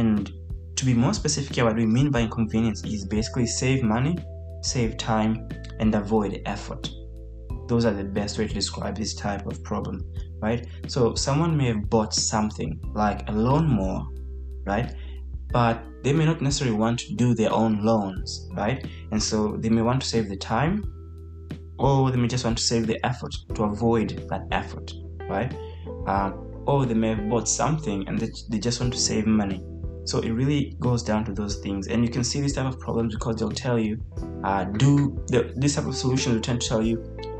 And 0.00 0.32
to 0.76 0.84
be 0.84 0.94
more 0.94 1.14
specific 1.14 1.54
here, 1.54 1.64
what 1.64 1.76
we 1.76 1.86
mean 1.86 2.10
by 2.10 2.20
inconvenience 2.22 2.82
is 2.84 3.04
basically 3.06 3.46
save 3.46 3.82
money 3.82 4.16
save 4.62 4.96
time 4.96 5.48
and 5.78 5.94
avoid 5.94 6.42
effort. 6.46 6.90
Those 7.68 7.84
are 7.84 7.92
the 7.92 8.04
best 8.04 8.38
way 8.38 8.46
to 8.46 8.54
describe 8.54 8.96
this 8.96 9.14
type 9.14 9.46
of 9.46 9.62
problem 9.64 10.04
right? 10.40 10.66
So 10.86 11.14
someone 11.14 11.56
may 11.56 11.66
have 11.66 11.90
bought 11.90 12.14
something 12.14 12.80
like 12.94 13.28
a 13.28 13.32
lawnmower 13.32 14.06
right? 14.66 14.94
But 15.52 15.82
they 16.02 16.12
may 16.12 16.24
not 16.24 16.40
necessarily 16.40 16.76
want 16.76 17.00
to 17.00 17.14
do 17.14 17.34
their 17.34 17.52
own 17.52 17.84
loans 17.84 18.48
right? 18.54 18.86
And 19.12 19.22
so 19.22 19.56
they 19.56 19.68
may 19.68 19.82
want 19.82 20.00
to 20.02 20.08
save 20.08 20.28
the 20.28 20.36
time 20.36 20.84
or 21.78 22.10
they 22.10 22.16
may 22.16 22.28
just 22.28 22.44
want 22.44 22.58
to 22.58 22.64
save 22.64 22.86
the 22.86 23.04
effort 23.04 23.34
to 23.54 23.64
avoid 23.64 24.26
that 24.30 24.46
effort 24.50 24.92
right? 25.28 25.54
Um, 26.06 26.46
or 26.66 26.86
they 26.86 26.94
may 26.94 27.10
have 27.10 27.28
bought 27.28 27.48
something 27.48 28.06
and 28.08 28.18
they, 28.18 28.30
they 28.48 28.58
just 28.58 28.80
want 28.80 28.92
to 28.92 28.98
save 28.98 29.26
money 29.26 29.64
so 30.10 30.18
it 30.20 30.30
really 30.30 30.76
goes 30.80 31.02
down 31.02 31.24
to 31.24 31.32
those 31.32 31.56
things. 31.56 31.86
And 31.86 32.04
you 32.04 32.10
can 32.10 32.24
see 32.24 32.40
this 32.40 32.54
type 32.54 32.66
of 32.66 32.80
problems 32.80 33.14
because 33.14 33.36
they'll 33.36 33.50
tell 33.50 33.78
you 33.78 33.98
uh, 34.42 34.64
do 34.64 35.22
the, 35.28 35.52
this 35.56 35.76
type 35.76 35.86
of 35.86 35.94
solution 35.94 36.32
will 36.32 36.40
tend 36.40 36.60
to 36.60 36.68
tell 36.68 36.82
you 36.82 36.96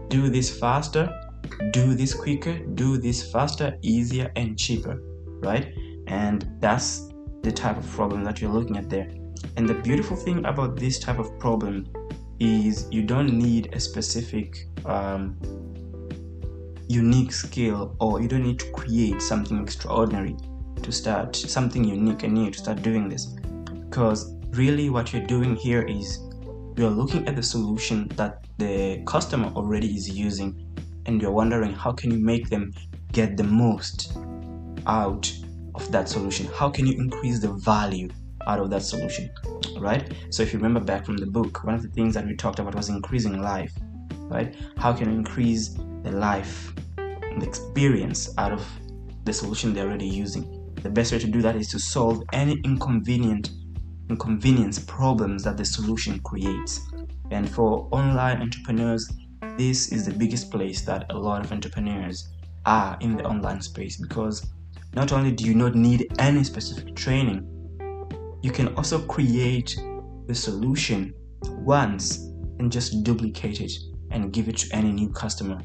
do 0.08 0.28
this 0.28 0.58
faster 0.58 1.08
do 1.72 1.94
this 1.94 2.14
quicker 2.14 2.58
do 2.74 2.96
this 2.96 3.30
faster 3.30 3.76
easier 3.82 4.30
and 4.36 4.58
cheaper 4.58 5.00
right? 5.42 5.74
And 6.06 6.48
that's 6.60 7.08
the 7.42 7.50
type 7.50 7.76
of 7.76 7.88
problem 7.90 8.24
that 8.24 8.40
you're 8.40 8.52
looking 8.52 8.76
at 8.76 8.88
there. 8.88 9.08
And 9.56 9.68
the 9.68 9.74
beautiful 9.74 10.16
thing 10.16 10.44
about 10.44 10.76
this 10.76 10.98
type 10.98 11.18
of 11.18 11.38
problem 11.38 11.86
is 12.38 12.86
you 12.90 13.02
don't 13.02 13.32
need 13.32 13.74
a 13.74 13.80
specific 13.80 14.66
um, 14.84 15.36
unique 16.88 17.32
skill 17.32 17.96
or 18.00 18.20
you 18.20 18.28
don't 18.28 18.42
need 18.42 18.58
to 18.58 18.70
create 18.72 19.22
something 19.22 19.62
extraordinary 19.62 20.36
to 20.80 20.92
start 20.92 21.36
something 21.36 21.84
unique 21.84 22.22
and 22.22 22.34
new 22.34 22.50
to 22.50 22.58
start 22.58 22.82
doing 22.82 23.08
this. 23.08 23.26
Because 23.88 24.34
really 24.50 24.90
what 24.90 25.12
you're 25.12 25.26
doing 25.26 25.56
here 25.56 25.82
is 25.82 26.18
you're 26.76 26.90
looking 26.90 27.26
at 27.28 27.36
the 27.36 27.42
solution 27.42 28.08
that 28.16 28.44
the 28.58 29.02
customer 29.06 29.48
already 29.48 29.88
is 29.88 30.08
using 30.08 30.66
and 31.06 31.20
you're 31.20 31.32
wondering 31.32 31.72
how 31.72 31.92
can 31.92 32.10
you 32.10 32.18
make 32.18 32.48
them 32.48 32.72
get 33.12 33.36
the 33.36 33.44
most 33.44 34.16
out 34.86 35.32
of 35.74 35.90
that 35.92 36.08
solution? 36.08 36.46
How 36.54 36.68
can 36.70 36.86
you 36.86 36.94
increase 36.98 37.40
the 37.40 37.52
value 37.52 38.08
out 38.46 38.60
of 38.60 38.70
that 38.70 38.82
solution 38.82 39.30
right? 39.78 40.12
So 40.30 40.42
if 40.42 40.52
you 40.52 40.58
remember 40.58 40.80
back 40.80 41.04
from 41.04 41.16
the 41.16 41.26
book 41.26 41.64
one 41.64 41.74
of 41.74 41.82
the 41.82 41.88
things 41.88 42.14
that 42.14 42.26
we 42.26 42.34
talked 42.36 42.58
about 42.58 42.74
was 42.74 42.88
increasing 42.88 43.40
life 43.40 43.72
right? 44.28 44.54
How 44.76 44.92
can 44.92 45.10
you 45.10 45.18
increase 45.18 45.76
the 46.02 46.12
life 46.12 46.72
the 46.96 47.46
experience 47.46 48.34
out 48.38 48.52
of 48.52 48.66
the 49.24 49.32
solution 49.32 49.72
they're 49.72 49.86
already 49.86 50.06
using 50.06 50.59
the 50.82 50.90
best 50.90 51.12
way 51.12 51.18
to 51.18 51.26
do 51.26 51.42
that 51.42 51.56
is 51.56 51.68
to 51.68 51.78
solve 51.78 52.22
any 52.32 52.60
inconvenient 52.64 53.50
inconvenience 54.08 54.78
problems 54.78 55.44
that 55.44 55.56
the 55.56 55.64
solution 55.64 56.18
creates. 56.20 56.80
And 57.30 57.48
for 57.48 57.88
online 57.92 58.42
entrepreneurs 58.42 59.08
this 59.56 59.92
is 59.92 60.06
the 60.06 60.12
biggest 60.12 60.50
place 60.50 60.82
that 60.82 61.06
a 61.10 61.16
lot 61.16 61.44
of 61.44 61.52
entrepreneurs 61.52 62.28
are 62.66 62.96
in 63.00 63.16
the 63.16 63.24
online 63.24 63.60
space 63.60 63.96
because 63.96 64.46
not 64.94 65.12
only 65.12 65.32
do 65.32 65.44
you 65.44 65.54
not 65.54 65.74
need 65.74 66.12
any 66.18 66.44
specific 66.44 66.94
training, 66.94 67.46
you 68.42 68.50
can 68.50 68.74
also 68.76 68.98
create 69.06 69.78
the 70.26 70.34
solution 70.34 71.14
once 71.42 72.18
and 72.58 72.70
just 72.70 73.02
duplicate 73.02 73.60
it 73.60 73.72
and 74.10 74.32
give 74.32 74.48
it 74.48 74.56
to 74.58 74.76
any 74.76 74.92
new 74.92 75.08
customer 75.10 75.60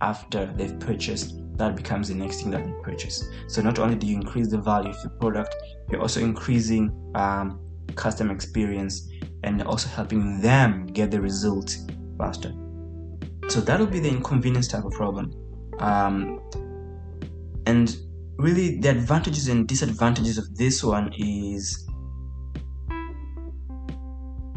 after 0.00 0.46
they've 0.56 0.78
purchased 0.78 1.40
that 1.58 1.76
becomes 1.76 2.08
the 2.08 2.14
next 2.14 2.40
thing 2.40 2.50
that 2.52 2.64
they 2.64 2.72
purchase. 2.82 3.28
So 3.48 3.60
not 3.60 3.78
only 3.78 3.96
do 3.96 4.06
you 4.06 4.16
increase 4.16 4.48
the 4.48 4.58
value 4.58 4.90
of 4.90 5.02
the 5.02 5.10
product 5.10 5.54
you're 5.90 6.00
also 6.00 6.20
increasing 6.20 6.92
um, 7.14 7.60
customer 7.94 8.32
experience 8.32 9.08
and 9.44 9.62
also 9.62 9.88
helping 9.88 10.40
them 10.40 10.86
get 10.86 11.10
the 11.10 11.20
result 11.20 11.76
faster. 12.18 12.52
So 13.48 13.60
that'll 13.60 13.86
be 13.86 14.00
the 14.00 14.08
inconvenience 14.08 14.68
type 14.68 14.84
of 14.84 14.92
problem. 14.92 15.32
Um, 15.78 16.40
and 17.66 17.96
really 18.36 18.78
the 18.78 18.90
advantages 18.90 19.48
and 19.48 19.66
disadvantages 19.66 20.38
of 20.38 20.54
this 20.56 20.84
one 20.84 21.12
is 21.18 21.88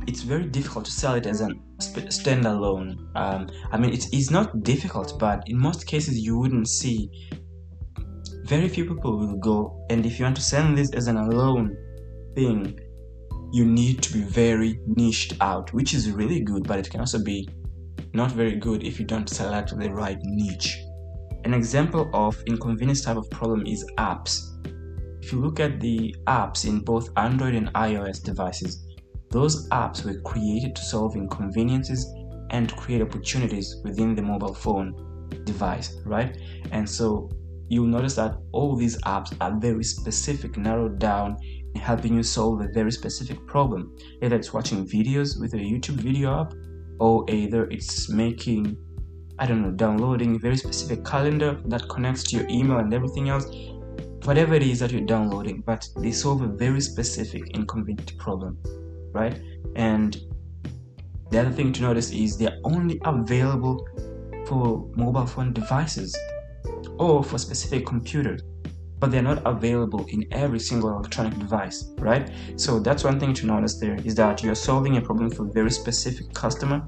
it's 0.07 0.21
very 0.21 0.45
difficult 0.45 0.85
to 0.85 0.91
sell 0.91 1.13
it 1.15 1.25
as 1.25 1.41
standalone. 1.81 2.97
Um, 3.15 3.47
I 3.71 3.77
mean, 3.77 3.93
it's, 3.93 4.07
it's 4.13 4.31
not 4.31 4.63
difficult, 4.63 5.19
but 5.19 5.43
in 5.47 5.57
most 5.57 5.87
cases, 5.87 6.17
you 6.19 6.37
wouldn't 6.37 6.67
see. 6.67 7.09
Very 8.45 8.67
few 8.67 8.85
people 8.85 9.17
will 9.17 9.37
go, 9.37 9.85
and 9.89 10.05
if 10.05 10.19
you 10.19 10.25
want 10.25 10.35
to 10.37 10.41
sell 10.41 10.73
this 10.75 10.91
as 10.93 11.07
an 11.07 11.17
alone 11.17 11.75
thing, 12.35 12.79
you 13.51 13.65
need 13.65 14.01
to 14.01 14.13
be 14.13 14.21
very 14.21 14.79
niched 14.87 15.33
out, 15.41 15.73
which 15.73 15.93
is 15.93 16.11
really 16.11 16.41
good, 16.41 16.67
but 16.67 16.79
it 16.79 16.89
can 16.89 16.99
also 16.99 17.23
be 17.23 17.47
not 18.13 18.31
very 18.31 18.55
good 18.55 18.83
if 18.83 18.99
you 18.99 19.05
don't 19.05 19.29
select 19.29 19.77
the 19.77 19.91
right 19.91 20.19
niche. 20.23 20.79
An 21.43 21.53
example 21.53 22.09
of 22.13 22.41
inconvenience 22.47 23.01
type 23.01 23.17
of 23.17 23.29
problem 23.29 23.65
is 23.65 23.85
apps. 23.97 24.47
If 25.21 25.31
you 25.31 25.39
look 25.39 25.59
at 25.59 25.79
the 25.79 26.15
apps 26.27 26.65
in 26.65 26.79
both 26.79 27.09
Android 27.17 27.55
and 27.55 27.73
iOS 27.73 28.23
devices, 28.23 28.85
those 29.31 29.67
apps 29.69 30.03
were 30.05 30.19
created 30.21 30.75
to 30.75 30.81
solve 30.81 31.15
inconveniences 31.15 32.05
and 32.49 32.75
create 32.75 33.01
opportunities 33.01 33.77
within 33.83 34.13
the 34.13 34.21
mobile 34.21 34.53
phone 34.53 35.29
device, 35.45 35.97
right? 36.05 36.37
And 36.71 36.87
so 36.87 37.29
you'll 37.69 37.87
notice 37.87 38.15
that 38.15 38.37
all 38.51 38.75
these 38.75 39.01
apps 39.03 39.33
are 39.39 39.57
very 39.57 39.83
specific, 39.83 40.57
narrowed 40.57 40.99
down, 40.99 41.37
in 41.73 41.79
helping 41.79 42.15
you 42.15 42.23
solve 42.23 42.59
a 42.61 42.67
very 42.73 42.91
specific 42.91 43.45
problem. 43.47 43.95
Either 44.21 44.35
it's 44.35 44.53
watching 44.53 44.85
videos 44.85 45.39
with 45.39 45.53
a 45.53 45.57
YouTube 45.57 46.01
video 46.01 46.41
app, 46.41 46.53
or 46.99 47.25
either 47.29 47.65
it's 47.65 48.09
making 48.09 48.77
I 49.39 49.47
don't 49.47 49.63
know, 49.63 49.71
downloading 49.71 50.35
a 50.35 50.39
very 50.39 50.55
specific 50.55 51.03
calendar 51.03 51.59
that 51.65 51.89
connects 51.89 52.21
to 52.25 52.37
your 52.37 52.47
email 52.47 52.77
and 52.77 52.93
everything 52.93 53.29
else, 53.29 53.45
whatever 54.23 54.53
it 54.53 54.61
is 54.61 54.79
that 54.81 54.91
you're 54.91 55.01
downloading, 55.01 55.63
but 55.65 55.87
they 55.97 56.11
solve 56.11 56.43
a 56.43 56.47
very 56.47 56.79
specific 56.79 57.49
inconvenient 57.55 58.15
problem, 58.19 58.59
right? 59.13 59.39
And 59.75 60.17
the 61.29 61.39
other 61.39 61.51
thing 61.51 61.71
to 61.73 61.81
notice 61.81 62.11
is 62.11 62.37
they're 62.37 62.59
only 62.63 62.99
available 63.05 63.87
for 64.45 64.89
mobile 64.95 65.25
phone 65.25 65.53
devices 65.53 66.17
or 66.97 67.23
for 67.23 67.37
specific 67.37 67.85
computers, 67.85 68.41
but 68.99 69.11
they're 69.11 69.21
not 69.21 69.41
available 69.45 70.05
in 70.09 70.25
every 70.31 70.59
single 70.59 70.89
electronic 70.89 71.37
device, 71.39 71.91
right? 71.97 72.29
So 72.57 72.79
that's 72.79 73.03
one 73.03 73.19
thing 73.19 73.33
to 73.35 73.45
notice 73.45 73.79
there 73.79 73.95
is 74.03 74.15
that 74.15 74.43
you're 74.43 74.55
solving 74.55 74.97
a 74.97 75.01
problem 75.01 75.29
for 75.31 75.47
a 75.47 75.51
very 75.51 75.71
specific 75.71 76.33
customer 76.33 76.87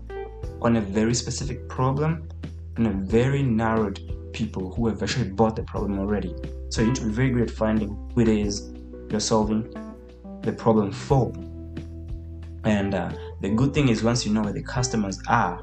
on 0.62 0.76
a 0.76 0.82
very 0.82 1.14
specific 1.14 1.68
problem 1.70 2.28
and 2.76 2.88
a 2.88 2.92
very 2.92 3.44
narrowed 3.44 4.00
people 4.34 4.74
who 4.74 4.88
have 4.88 5.02
actually 5.02 5.30
bought 5.30 5.56
the 5.56 5.64
problem 5.64 6.00
already. 6.00 6.36
So 6.70 6.82
you 6.82 6.88
need 6.88 6.96
to 6.96 7.06
be 7.06 7.12
very 7.12 7.30
good 7.30 7.44
at 7.44 7.52
finding 7.52 7.90
who 8.14 8.22
it 8.22 8.28
is 8.28 8.74
you're 9.10 9.20
solving 9.20 9.72
the 10.42 10.52
problem 10.52 10.92
for. 10.92 11.32
And 12.66 12.96
uh, 12.96 13.12
the 13.42 13.50
good 13.50 13.74
thing 13.74 13.90
is 13.90 14.04
once 14.04 14.26
you 14.26 14.34
know 14.34 14.42
where 14.42 14.54
the 14.54 14.64
customers 14.64 15.20
are, 15.28 15.62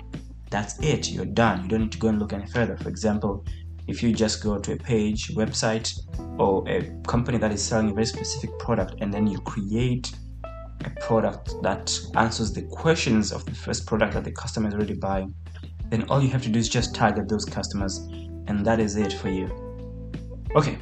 that's 0.50 0.78
it. 0.80 1.10
You're 1.10 1.24
done. 1.24 1.62
You 1.62 1.68
don't 1.68 1.80
need 1.82 1.92
to 1.92 1.98
go 1.98 2.08
and 2.08 2.18
look 2.18 2.32
any 2.32 2.46
further. 2.46 2.76
For 2.76 2.88
example, 2.88 3.44
if 3.86 4.02
you 4.02 4.12
just 4.12 4.42
go 4.42 4.58
to 4.58 4.72
a 4.72 4.76
page, 4.76 5.28
website, 5.34 5.98
or 6.38 6.68
a 6.68 6.90
company 7.06 7.38
that 7.38 7.52
is 7.52 7.62
selling 7.62 7.90
a 7.90 7.94
very 7.94 8.06
specific 8.06 8.56
product, 8.58 8.94
and 9.00 9.12
then 9.12 9.26
you 9.26 9.38
create 9.40 10.12
a 10.84 10.90
product 11.00 11.54
that 11.62 11.98
answers 12.16 12.52
the 12.52 12.62
questions 12.62 13.32
of 13.32 13.44
the 13.44 13.54
first 13.54 13.86
product 13.86 14.14
that 14.14 14.24
the 14.24 14.32
customer 14.32 14.68
is 14.68 14.74
already 14.74 14.94
buying, 14.94 15.34
then 15.88 16.04
all 16.08 16.22
you 16.22 16.28
have 16.28 16.42
to 16.42 16.48
do 16.48 16.58
is 16.58 16.68
just 16.68 16.94
target 16.94 17.28
those 17.28 17.44
customers, 17.44 17.98
and 18.46 18.64
that 18.64 18.80
is 18.80 18.96
it 18.96 19.12
for 19.12 19.28
you. 19.28 19.48
Okay, 20.54 20.78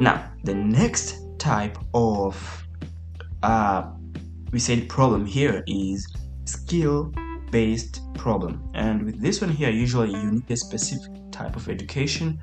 now 0.00 0.32
the 0.44 0.54
next 0.54 1.18
type 1.38 1.78
of 1.94 2.66
uh, 3.42 3.90
we 4.50 4.58
said 4.58 4.82
the 4.82 4.86
problem 4.86 5.26
here 5.26 5.62
is 5.66 6.06
skill 6.44 7.12
based 7.50 8.00
problem. 8.14 8.70
And 8.74 9.04
with 9.04 9.20
this 9.20 9.40
one 9.40 9.50
here 9.50 9.70
usually 9.70 10.10
you 10.10 10.30
need 10.32 10.50
a 10.50 10.56
specific 10.56 11.12
type 11.30 11.56
of 11.56 11.68
education 11.68 12.40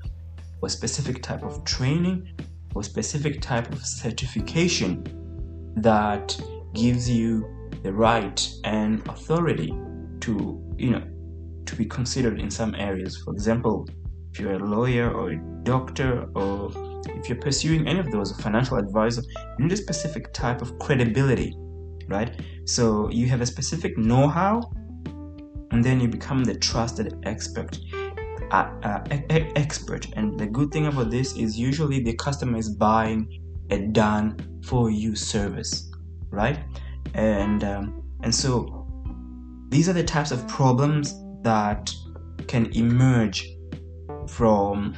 or 0.61 0.69
specific 0.69 1.21
type 1.21 1.43
of 1.43 1.63
training 1.63 2.27
or 2.73 2.83
specific 2.83 3.41
type 3.41 3.71
of 3.71 3.83
certification 3.85 5.03
that 5.77 6.39
gives 6.73 7.09
you 7.09 7.47
the 7.83 7.91
right 7.91 8.49
and 8.63 9.07
authority 9.07 9.73
to 10.21 10.61
you 10.77 10.91
know 10.91 11.03
to 11.65 11.75
be 11.75 11.85
considered 11.85 12.39
in 12.39 12.49
some 12.51 12.75
areas. 12.75 13.17
For 13.23 13.33
example 13.33 13.87
if 14.31 14.39
you're 14.39 14.53
a 14.53 14.59
lawyer 14.59 15.11
or 15.11 15.31
a 15.31 15.37
doctor 15.63 16.29
or 16.35 16.71
if 17.15 17.29
you're 17.29 17.39
pursuing 17.39 17.87
any 17.87 17.99
of 17.99 18.11
those 18.11 18.31
a 18.37 18.41
financial 18.41 18.77
advisor 18.77 19.21
you 19.57 19.65
need 19.65 19.71
a 19.71 19.77
specific 19.77 20.33
type 20.33 20.61
of 20.61 20.77
credibility 20.79 21.55
right? 22.07 22.39
So 22.65 23.09
you 23.09 23.27
have 23.27 23.41
a 23.41 23.45
specific 23.45 23.97
know-how 23.97 24.71
and 25.71 25.83
then 25.83 25.99
you 25.99 26.07
become 26.07 26.43
the 26.43 26.55
trusted 26.55 27.19
expert 27.23 27.77
uh, 28.51 28.69
uh, 28.83 29.03
expert. 29.55 30.07
And 30.13 30.39
the 30.39 30.45
good 30.45 30.71
thing 30.71 30.87
about 30.87 31.09
this 31.09 31.35
is 31.35 31.57
usually 31.57 32.01
the 32.01 32.13
customer 32.13 32.57
is 32.57 32.69
buying 32.69 33.27
a 33.71 33.79
done 33.79 34.37
for 34.63 34.89
you 34.89 35.15
service 35.15 35.91
right? 36.35 36.59
And 37.13 37.63
um, 37.63 38.03
and 38.21 38.33
so 38.33 38.87
these 39.69 39.89
are 39.89 39.93
the 39.93 40.03
types 40.03 40.31
of 40.31 40.47
problems 40.47 41.15
that 41.41 41.93
can 42.47 42.71
emerge 42.73 43.47
from 44.27 44.95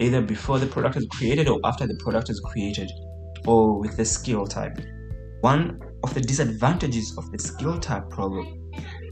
either 0.00 0.20
before 0.20 0.58
the 0.58 0.66
product 0.66 0.96
is 0.96 1.06
created 1.10 1.48
or 1.48 1.60
after 1.64 1.86
the 1.86 1.96
product 2.02 2.28
is 2.28 2.40
created 2.40 2.90
or 3.46 3.78
with 3.78 3.96
the 3.96 4.04
skill 4.04 4.46
type. 4.46 4.78
One 5.40 5.80
of 6.04 6.12
the 6.12 6.20
disadvantages 6.20 7.16
of 7.18 7.32
the 7.32 7.38
skill 7.38 7.80
type 7.80 8.08
problem 8.10 8.46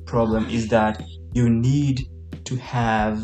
problem 0.07 0.47
is 0.51 0.69
that 0.69 1.03
you 1.33 1.49
need 1.49 2.07
to 2.45 2.55
have 2.57 3.19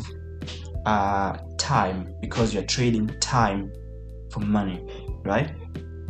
uh, 0.86 1.36
time 1.58 2.14
because 2.22 2.54
you're 2.54 2.64
trading 2.64 3.06
time 3.20 3.70
for 4.30 4.40
money, 4.40 4.78
right? 5.22 5.52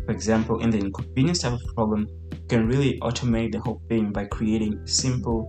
For 0.06 0.12
example, 0.12 0.60
in 0.60 0.70
the 0.70 0.78
inconvenience 0.78 1.40
type 1.40 1.54
of 1.54 1.64
problem, 1.74 2.06
you 2.32 2.46
can 2.48 2.68
really 2.68 2.98
automate 3.00 3.50
the 3.52 3.58
whole 3.58 3.82
thing 3.88 4.12
by 4.12 4.26
creating 4.26 4.86
simple 4.86 5.40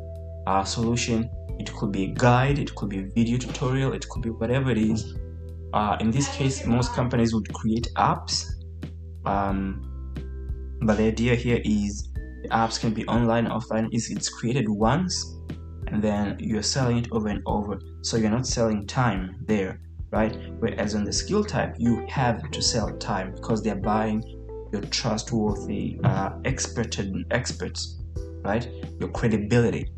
uh, 0.47 0.63
solution. 0.63 1.29
It 1.59 1.71
could 1.75 1.91
be 1.91 2.05
a 2.05 2.13
guide, 2.15 2.57
it 2.57 2.73
could 2.75 2.89
be 2.89 2.99
a 2.99 3.07
video 3.15 3.37
tutorial, 3.37 3.93
it 3.93 4.09
could 4.09 4.23
be 4.23 4.31
whatever 4.31 4.71
it 4.71 4.79
is. 4.79 5.15
Uh, 5.73 5.95
in 5.99 6.09
this 6.09 6.27
case, 6.35 6.65
most 6.65 6.93
companies 6.93 7.35
would 7.35 7.53
create 7.53 7.87
apps, 7.97 8.45
um, 9.25 9.88
but 10.81 10.97
the 10.97 11.07
idea 11.07 11.35
here 11.35 11.61
is 11.63 12.09
the 12.43 12.49
apps 12.49 12.79
can 12.79 12.93
be 12.93 13.05
online, 13.07 13.47
offline. 13.47 13.89
Is 13.93 14.09
it's 14.09 14.29
created 14.29 14.69
once, 14.69 15.37
and 15.87 16.01
then 16.01 16.37
you're 16.39 16.63
selling 16.63 16.97
it 16.97 17.07
over 17.11 17.27
and 17.27 17.41
over. 17.45 17.79
So 18.01 18.17
you're 18.17 18.31
not 18.31 18.47
selling 18.47 18.87
time 18.87 19.35
there, 19.45 19.81
right? 20.11 20.35
Whereas 20.59 20.95
on 20.95 21.03
the 21.03 21.13
skill 21.13 21.43
type, 21.43 21.75
you 21.77 22.05
have 22.07 22.49
to 22.51 22.61
sell 22.61 22.95
time 22.97 23.33
because 23.35 23.61
they're 23.61 23.75
buying 23.75 24.23
your 24.71 24.81
trustworthy 24.83 25.99
uh, 26.03 26.31
experted 26.45 27.13
experts, 27.31 28.01
right? 28.43 28.69
Your 28.99 29.09
credibility 29.09 29.91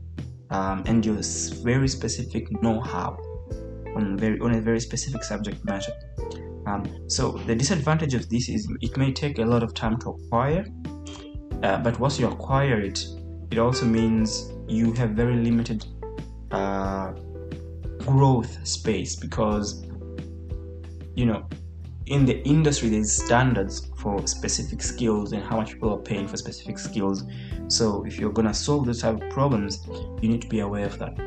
um, 0.50 0.84
and 0.86 1.06
your 1.06 1.18
very 1.64 1.88
specific 1.88 2.52
know-how 2.62 3.18
on 3.96 4.18
very 4.18 4.40
on 4.40 4.54
a 4.54 4.62
very 4.62 4.80
specific 4.80 5.24
subject 5.24 5.64
matter. 5.66 5.92
Um, 6.68 7.10
so 7.10 7.32
the 7.32 7.56
disadvantage 7.56 8.14
of 8.14 8.30
this 8.30 8.50
is 8.50 8.68
it 8.82 8.96
may 8.98 9.12
take 9.12 9.40
a 9.40 9.46
lot 9.46 9.64
of 9.64 9.74
time 9.74 9.98
to 10.00 10.10
acquire, 10.10 10.66
uh, 11.64 11.78
but 11.80 12.00
once 12.00 12.20
you 12.20 12.28
acquire 12.28 12.80
it, 12.80 13.04
it 13.52 13.58
also 13.58 13.86
means 13.86 14.52
you 14.68 14.94
have 14.94 15.12
very 15.12 15.36
limited 15.36 15.86
uh, 16.52 17.14
growth 18.00 18.66
space 18.68 19.16
because 19.16 19.86
you 21.16 21.26
know 21.26 21.48
in 22.08 22.26
the 22.26 22.42
industry 22.48 22.90
there's 22.90 23.12
standards 23.12 23.90
for 23.98 24.26
specific 24.28 24.82
skills 24.82 25.34
and 25.34 25.44
how 25.44 25.58
much 25.58 25.74
people 25.74 25.94
are 25.94 26.00
paying 26.02 26.28
for 26.28 26.38
specific 26.38 26.78
skills. 26.78 27.24
So 27.68 28.04
if 28.06 28.20
you're 28.20 28.34
gonna 28.34 28.54
solve 28.54 28.86
those 28.86 29.02
type 29.02 29.22
of 29.22 29.30
problems 29.30 29.86
you 30.22 30.30
need 30.30 30.42
to 30.42 30.48
be 30.48 30.60
aware 30.60 30.86
of 30.86 30.98
that. 31.00 31.18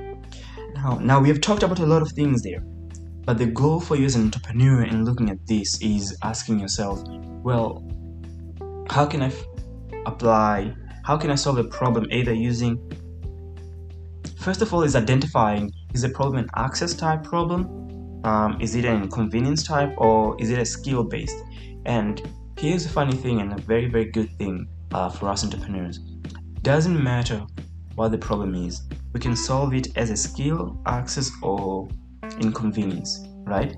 Now 0.75 0.99
now 0.99 1.21
we 1.21 1.29
have 1.29 1.41
talked 1.41 1.62
about 1.62 1.81
a 1.81 1.87
lot 1.87 2.03
of 2.03 2.12
things 2.12 2.43
there 2.43 2.62
but 3.25 3.38
the 3.38 3.47
goal 3.47 3.81
for 3.81 3.97
you 3.97 4.04
as 4.04 4.14
an 4.14 4.23
entrepreneur 4.23 4.85
in 4.85 5.04
looking 5.04 5.31
at 5.31 5.47
this 5.47 5.81
is 5.81 6.16
asking 6.23 6.59
yourself 6.59 7.02
well 7.43 7.83
how 8.88 9.07
can 9.07 9.23
I 9.23 9.26
f- 9.26 9.45
apply 10.07 10.75
how 11.04 11.16
can 11.16 11.31
i 11.31 11.35
solve 11.35 11.59
a 11.59 11.64
problem 11.64 12.07
either 12.11 12.33
using 12.33 12.78
first 14.37 14.62
of 14.62 14.73
all 14.73 14.83
is 14.83 14.97
identifying 14.97 15.73
is 15.95 16.02
the 16.02 16.09
problem 16.09 16.45
an 16.45 16.50
access 16.57 16.95
type 16.95 17.23
problem 17.25 17.85
um, 18.25 18.57
is 18.59 18.75
it 18.75 18.87
an 18.87 19.02
inconvenience 19.02 19.62
type 19.62 19.93
or 19.99 20.35
is 20.40 20.50
it 20.50 20.59
a 20.59 20.64
skill 20.64 21.04
based? 21.04 21.37
And 21.85 22.23
here's 22.59 22.87
a 22.87 22.88
funny 22.88 23.14
thing 23.14 23.40
and 23.40 23.52
a 23.52 23.59
very, 23.62 23.87
very 23.87 24.07
good 24.07 24.31
thing 24.38 24.66
uh, 24.93 25.11
for 25.11 25.28
us 25.28 25.45
entrepreneurs. 25.45 25.99
Doesn't 26.62 27.02
matter 27.02 27.45
what 27.95 28.11
the 28.11 28.19
problem 28.19 28.54
is, 28.54 28.82
we 29.13 29.21
can 29.21 29.37
solve 29.37 29.75
it 29.75 29.97
as 29.97 30.10
a 30.10 30.17
skill, 30.17 30.80
access, 30.87 31.30
or 31.43 31.87
inconvenience, 32.40 33.26
right? 33.44 33.76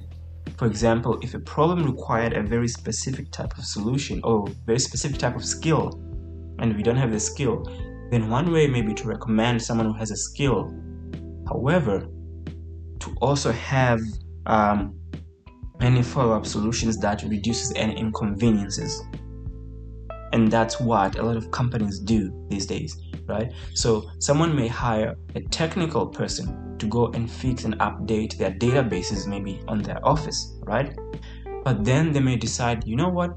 For 0.56 0.66
example, 0.66 1.18
if 1.22 1.34
a 1.34 1.38
problem 1.38 1.84
required 1.84 2.32
a 2.32 2.42
very 2.42 2.68
specific 2.68 3.30
type 3.30 3.56
of 3.58 3.64
solution 3.64 4.20
or 4.24 4.46
very 4.64 4.78
specific 4.78 5.18
type 5.18 5.36
of 5.36 5.44
skill, 5.44 6.00
and 6.58 6.74
we 6.76 6.82
don't 6.82 6.96
have 6.96 7.12
the 7.12 7.20
skill, 7.20 7.64
then 8.10 8.30
one 8.30 8.52
way 8.52 8.66
may 8.66 8.82
be 8.82 8.94
to 8.94 9.06
recommend 9.06 9.60
someone 9.60 9.86
who 9.86 9.94
has 9.94 10.10
a 10.10 10.16
skill. 10.16 10.72
However, 11.46 12.08
to 13.00 13.14
also 13.20 13.52
have 13.52 14.00
um, 14.46 14.98
any 15.80 16.02
follow-up 16.02 16.46
solutions 16.46 16.96
that 16.98 17.22
reduces 17.22 17.72
any 17.76 17.96
inconveniences 17.96 19.02
and 20.32 20.50
that's 20.50 20.80
what 20.80 21.18
a 21.18 21.22
lot 21.22 21.36
of 21.36 21.50
companies 21.50 21.98
do 21.98 22.32
these 22.48 22.66
days 22.66 22.96
right 23.26 23.52
so 23.74 24.10
someone 24.18 24.54
may 24.54 24.68
hire 24.68 25.14
a 25.34 25.40
technical 25.40 26.06
person 26.06 26.65
to 26.78 26.86
go 26.86 27.06
and 27.08 27.30
fix 27.30 27.64
and 27.64 27.78
update 27.78 28.36
their 28.38 28.50
databases 28.50 29.26
maybe 29.26 29.60
on 29.68 29.82
their 29.82 30.04
office 30.06 30.54
right? 30.62 30.96
But 31.64 31.84
then 31.84 32.12
they 32.12 32.20
may 32.20 32.36
decide 32.36 32.86
you 32.86 32.96
know 32.96 33.08
what? 33.08 33.30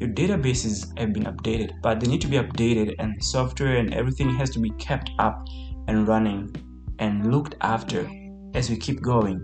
Your 0.00 0.10
databases 0.10 0.96
have 0.98 1.12
been 1.12 1.24
updated 1.24 1.72
but 1.82 2.00
they 2.00 2.06
need 2.06 2.20
to 2.22 2.28
be 2.28 2.36
updated 2.36 2.94
and 2.98 3.22
software 3.22 3.76
and 3.76 3.92
everything 3.94 4.34
has 4.34 4.50
to 4.50 4.58
be 4.58 4.70
kept 4.70 5.10
up 5.18 5.44
and 5.88 6.08
running 6.08 6.54
and 6.98 7.32
looked 7.32 7.56
after 7.60 8.08
as 8.54 8.70
we 8.70 8.76
keep 8.76 9.02
going. 9.02 9.42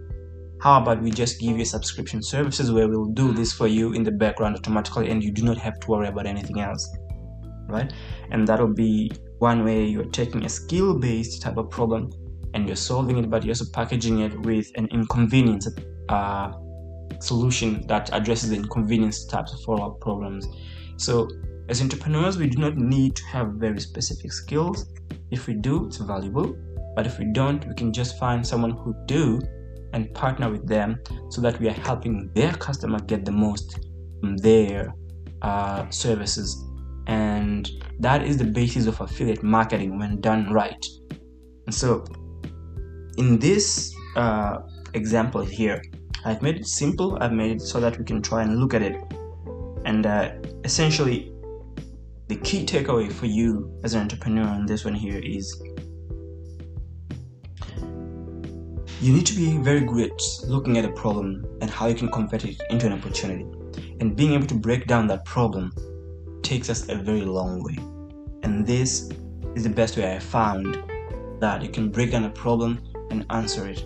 How 0.62 0.82
about 0.82 1.02
we 1.02 1.10
just 1.10 1.40
give 1.40 1.58
you 1.58 1.64
subscription 1.64 2.22
services 2.22 2.70
where 2.70 2.88
we'll 2.88 3.06
do 3.06 3.32
this 3.32 3.52
for 3.52 3.66
you 3.66 3.92
in 3.92 4.02
the 4.02 4.12
background 4.12 4.56
automatically 4.56 5.10
and 5.10 5.24
you 5.24 5.32
do 5.32 5.42
not 5.42 5.56
have 5.56 5.80
to 5.80 5.88
worry 5.88 6.08
about 6.08 6.26
anything 6.26 6.60
else 6.60 6.86
right? 7.70 7.92
And 8.30 8.46
that'll 8.46 8.74
be 8.74 9.10
one 9.38 9.64
way 9.64 9.86
you're 9.86 10.04
taking 10.04 10.44
a 10.44 10.48
skill 10.48 10.98
based 10.98 11.42
type 11.42 11.56
of 11.56 11.70
problem 11.70 12.10
and 12.54 12.66
you're 12.66 12.76
solving 12.76 13.18
it 13.18 13.30
but 13.30 13.44
you're 13.44 13.52
also 13.52 13.66
packaging 13.72 14.20
it 14.20 14.38
with 14.40 14.70
an 14.76 14.86
inconvenience 14.88 15.68
uh, 16.08 16.52
solution 17.20 17.86
that 17.86 18.10
addresses 18.12 18.50
the 18.50 18.56
inconvenience 18.56 19.26
types 19.26 19.52
of 19.52 19.60
follow-up 19.62 20.00
problems. 20.00 20.46
So 20.96 21.28
as 21.68 21.80
entrepreneurs 21.80 22.36
we 22.36 22.48
do 22.48 22.58
not 22.58 22.76
need 22.76 23.16
to 23.16 23.24
have 23.26 23.52
very 23.54 23.80
specific 23.80 24.32
skills. 24.32 24.86
If 25.30 25.46
we 25.46 25.54
do 25.54 25.86
it's 25.86 25.98
valuable. 25.98 26.56
But 26.96 27.06
if 27.06 27.18
we 27.18 27.26
don't 27.32 27.66
we 27.66 27.74
can 27.74 27.92
just 27.92 28.18
find 28.18 28.46
someone 28.46 28.72
who 28.72 28.94
do 29.06 29.40
and 29.92 30.12
partner 30.14 30.50
with 30.50 30.66
them 30.66 30.98
so 31.30 31.40
that 31.40 31.58
we 31.60 31.68
are 31.68 31.78
helping 31.88 32.30
their 32.34 32.52
customer 32.52 33.00
get 33.00 33.24
the 33.24 33.32
most 33.32 33.80
from 34.20 34.36
their 34.36 34.94
uh, 35.42 35.88
services. 35.90 36.64
And 37.06 37.68
that 37.98 38.22
is 38.22 38.36
the 38.36 38.44
basis 38.44 38.86
of 38.86 39.00
affiliate 39.00 39.42
marketing 39.42 39.98
when 39.98 40.20
done 40.20 40.52
right. 40.52 40.84
And 41.66 41.74
so 41.74 42.04
in 43.20 43.38
this 43.38 43.94
uh, 44.16 44.58
example 44.94 45.42
here 45.58 45.82
i've 46.24 46.42
made 46.42 46.56
it 46.56 46.66
simple 46.66 47.18
i've 47.20 47.36
made 47.40 47.52
it 47.56 47.60
so 47.60 47.78
that 47.78 47.98
we 47.98 48.04
can 48.04 48.20
try 48.22 48.42
and 48.42 48.58
look 48.58 48.72
at 48.74 48.82
it 48.82 48.96
and 49.84 50.06
uh, 50.06 50.30
essentially 50.64 51.18
the 52.28 52.36
key 52.36 52.64
takeaway 52.64 53.12
for 53.12 53.26
you 53.26 53.50
as 53.84 53.94
an 53.94 54.00
entrepreneur 54.00 54.48
on 54.56 54.64
this 54.64 54.84
one 54.84 54.94
here 54.94 55.20
is 55.22 55.46
You 59.02 59.14
need 59.14 59.24
to 59.28 59.34
be 59.34 59.56
very 59.56 59.80
good 59.80 60.10
at 60.10 60.20
looking 60.46 60.76
at 60.76 60.84
a 60.84 60.92
problem 60.92 61.46
and 61.62 61.70
how 61.70 61.86
you 61.86 61.94
can 61.94 62.10
convert 62.10 62.44
it 62.44 62.60
into 62.68 62.86
an 62.86 62.92
opportunity. 62.92 63.46
And 63.98 64.14
being 64.14 64.34
able 64.34 64.46
to 64.48 64.54
break 64.54 64.86
down 64.86 65.06
that 65.06 65.24
problem 65.24 65.72
takes 66.42 66.68
us 66.68 66.86
a 66.90 66.96
very 66.96 67.22
long 67.22 67.62
way. 67.62 67.78
And 68.42 68.66
this 68.66 69.08
is 69.54 69.62
the 69.62 69.70
best 69.70 69.96
way 69.96 70.14
I 70.14 70.18
found 70.18 70.76
that 71.40 71.62
you 71.62 71.70
can 71.70 71.88
break 71.88 72.10
down 72.10 72.24
a 72.24 72.28
problem 72.28 72.78
and 73.10 73.26
answer 73.30 73.66
it, 73.68 73.84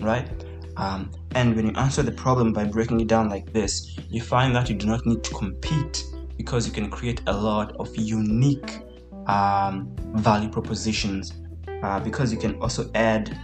right? 0.00 0.28
Um, 0.76 1.10
and 1.34 1.54
when 1.54 1.66
you 1.66 1.72
answer 1.76 2.02
the 2.02 2.12
problem 2.12 2.52
by 2.52 2.64
breaking 2.64 3.00
it 3.00 3.06
down 3.06 3.28
like 3.28 3.52
this, 3.52 3.96
you 4.10 4.20
find 4.20 4.54
that 4.56 4.68
you 4.68 4.74
do 4.74 4.86
not 4.86 5.06
need 5.06 5.22
to 5.22 5.34
compete 5.34 6.04
because 6.36 6.66
you 6.66 6.72
can 6.72 6.90
create 6.90 7.20
a 7.26 7.32
lot 7.32 7.76
of 7.76 7.94
unique 7.96 8.80
um, 9.26 9.94
value 10.14 10.48
propositions 10.48 11.32
uh, 11.82 12.00
because 12.00 12.32
you 12.32 12.38
can 12.38 12.54
also 12.60 12.90
add 12.94 13.38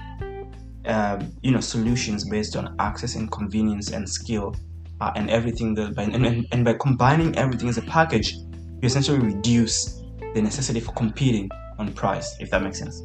uh, 0.86 1.22
you 1.42 1.52
know 1.52 1.60
solutions 1.60 2.28
based 2.28 2.56
on 2.56 2.74
access 2.78 3.14
and 3.14 3.30
convenience 3.30 3.90
and 3.90 4.08
skill 4.08 4.54
uh, 5.00 5.12
and 5.14 5.30
everything 5.30 5.74
that 5.74 5.94
by, 5.94 6.04
and, 6.04 6.46
and 6.52 6.64
by 6.64 6.72
combining 6.74 7.36
everything 7.36 7.68
as 7.68 7.78
a 7.78 7.82
package 7.82 8.34
you 8.34 8.84
essentially 8.84 9.18
reduce 9.18 10.02
the 10.34 10.40
necessity 10.40 10.80
for 10.80 10.92
competing 10.92 11.50
on 11.78 11.92
price 11.92 12.34
if 12.40 12.50
that 12.50 12.62
makes 12.62 12.78
sense 12.78 13.02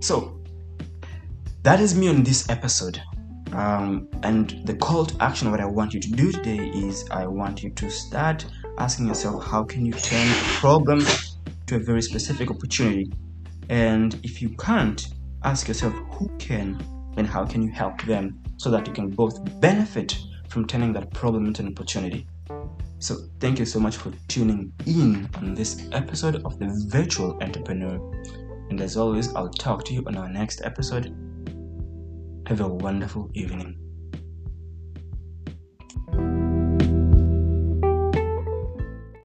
so 0.00 0.40
that 1.66 1.80
is 1.80 1.96
me 1.96 2.06
on 2.06 2.22
this 2.22 2.48
episode 2.48 3.02
um, 3.50 4.08
and 4.22 4.60
the 4.66 4.74
call 4.76 5.04
to 5.04 5.20
action 5.20 5.50
what 5.50 5.58
i 5.60 5.66
want 5.66 5.92
you 5.92 5.98
to 5.98 6.10
do 6.12 6.30
today 6.30 6.68
is 6.68 7.04
i 7.10 7.26
want 7.26 7.60
you 7.60 7.70
to 7.70 7.90
start 7.90 8.46
asking 8.78 9.08
yourself 9.08 9.44
how 9.44 9.64
can 9.64 9.84
you 9.84 9.92
turn 9.92 10.28
a 10.28 10.40
problem 10.60 11.00
to 11.66 11.74
a 11.74 11.78
very 11.80 12.00
specific 12.00 12.52
opportunity 12.52 13.12
and 13.68 14.14
if 14.22 14.40
you 14.40 14.48
can't 14.50 15.08
ask 15.42 15.66
yourself 15.66 15.92
who 16.12 16.28
can 16.38 16.80
and 17.16 17.26
how 17.26 17.44
can 17.44 17.62
you 17.62 17.72
help 17.72 18.00
them 18.02 18.40
so 18.58 18.70
that 18.70 18.86
you 18.86 18.92
can 18.92 19.10
both 19.10 19.60
benefit 19.60 20.16
from 20.48 20.68
turning 20.68 20.92
that 20.92 21.12
problem 21.12 21.46
into 21.46 21.62
an 21.62 21.68
opportunity. 21.68 22.26
So, 22.98 23.16
thank 23.40 23.58
you 23.58 23.66
so 23.66 23.78
much 23.78 23.96
for 23.96 24.12
tuning 24.28 24.72
in 24.86 25.28
on 25.34 25.54
this 25.54 25.88
episode 25.92 26.36
of 26.44 26.58
the 26.58 26.68
Virtual 26.88 27.36
Entrepreneur. 27.42 27.98
And 28.70 28.80
as 28.80 28.96
always, 28.96 29.34
I'll 29.34 29.50
talk 29.50 29.84
to 29.86 29.94
you 29.94 30.02
on 30.06 30.16
our 30.16 30.28
next 30.28 30.62
episode. 30.64 31.14
Have 32.46 32.60
a 32.60 32.68
wonderful 32.68 33.28
evening. 33.34 33.85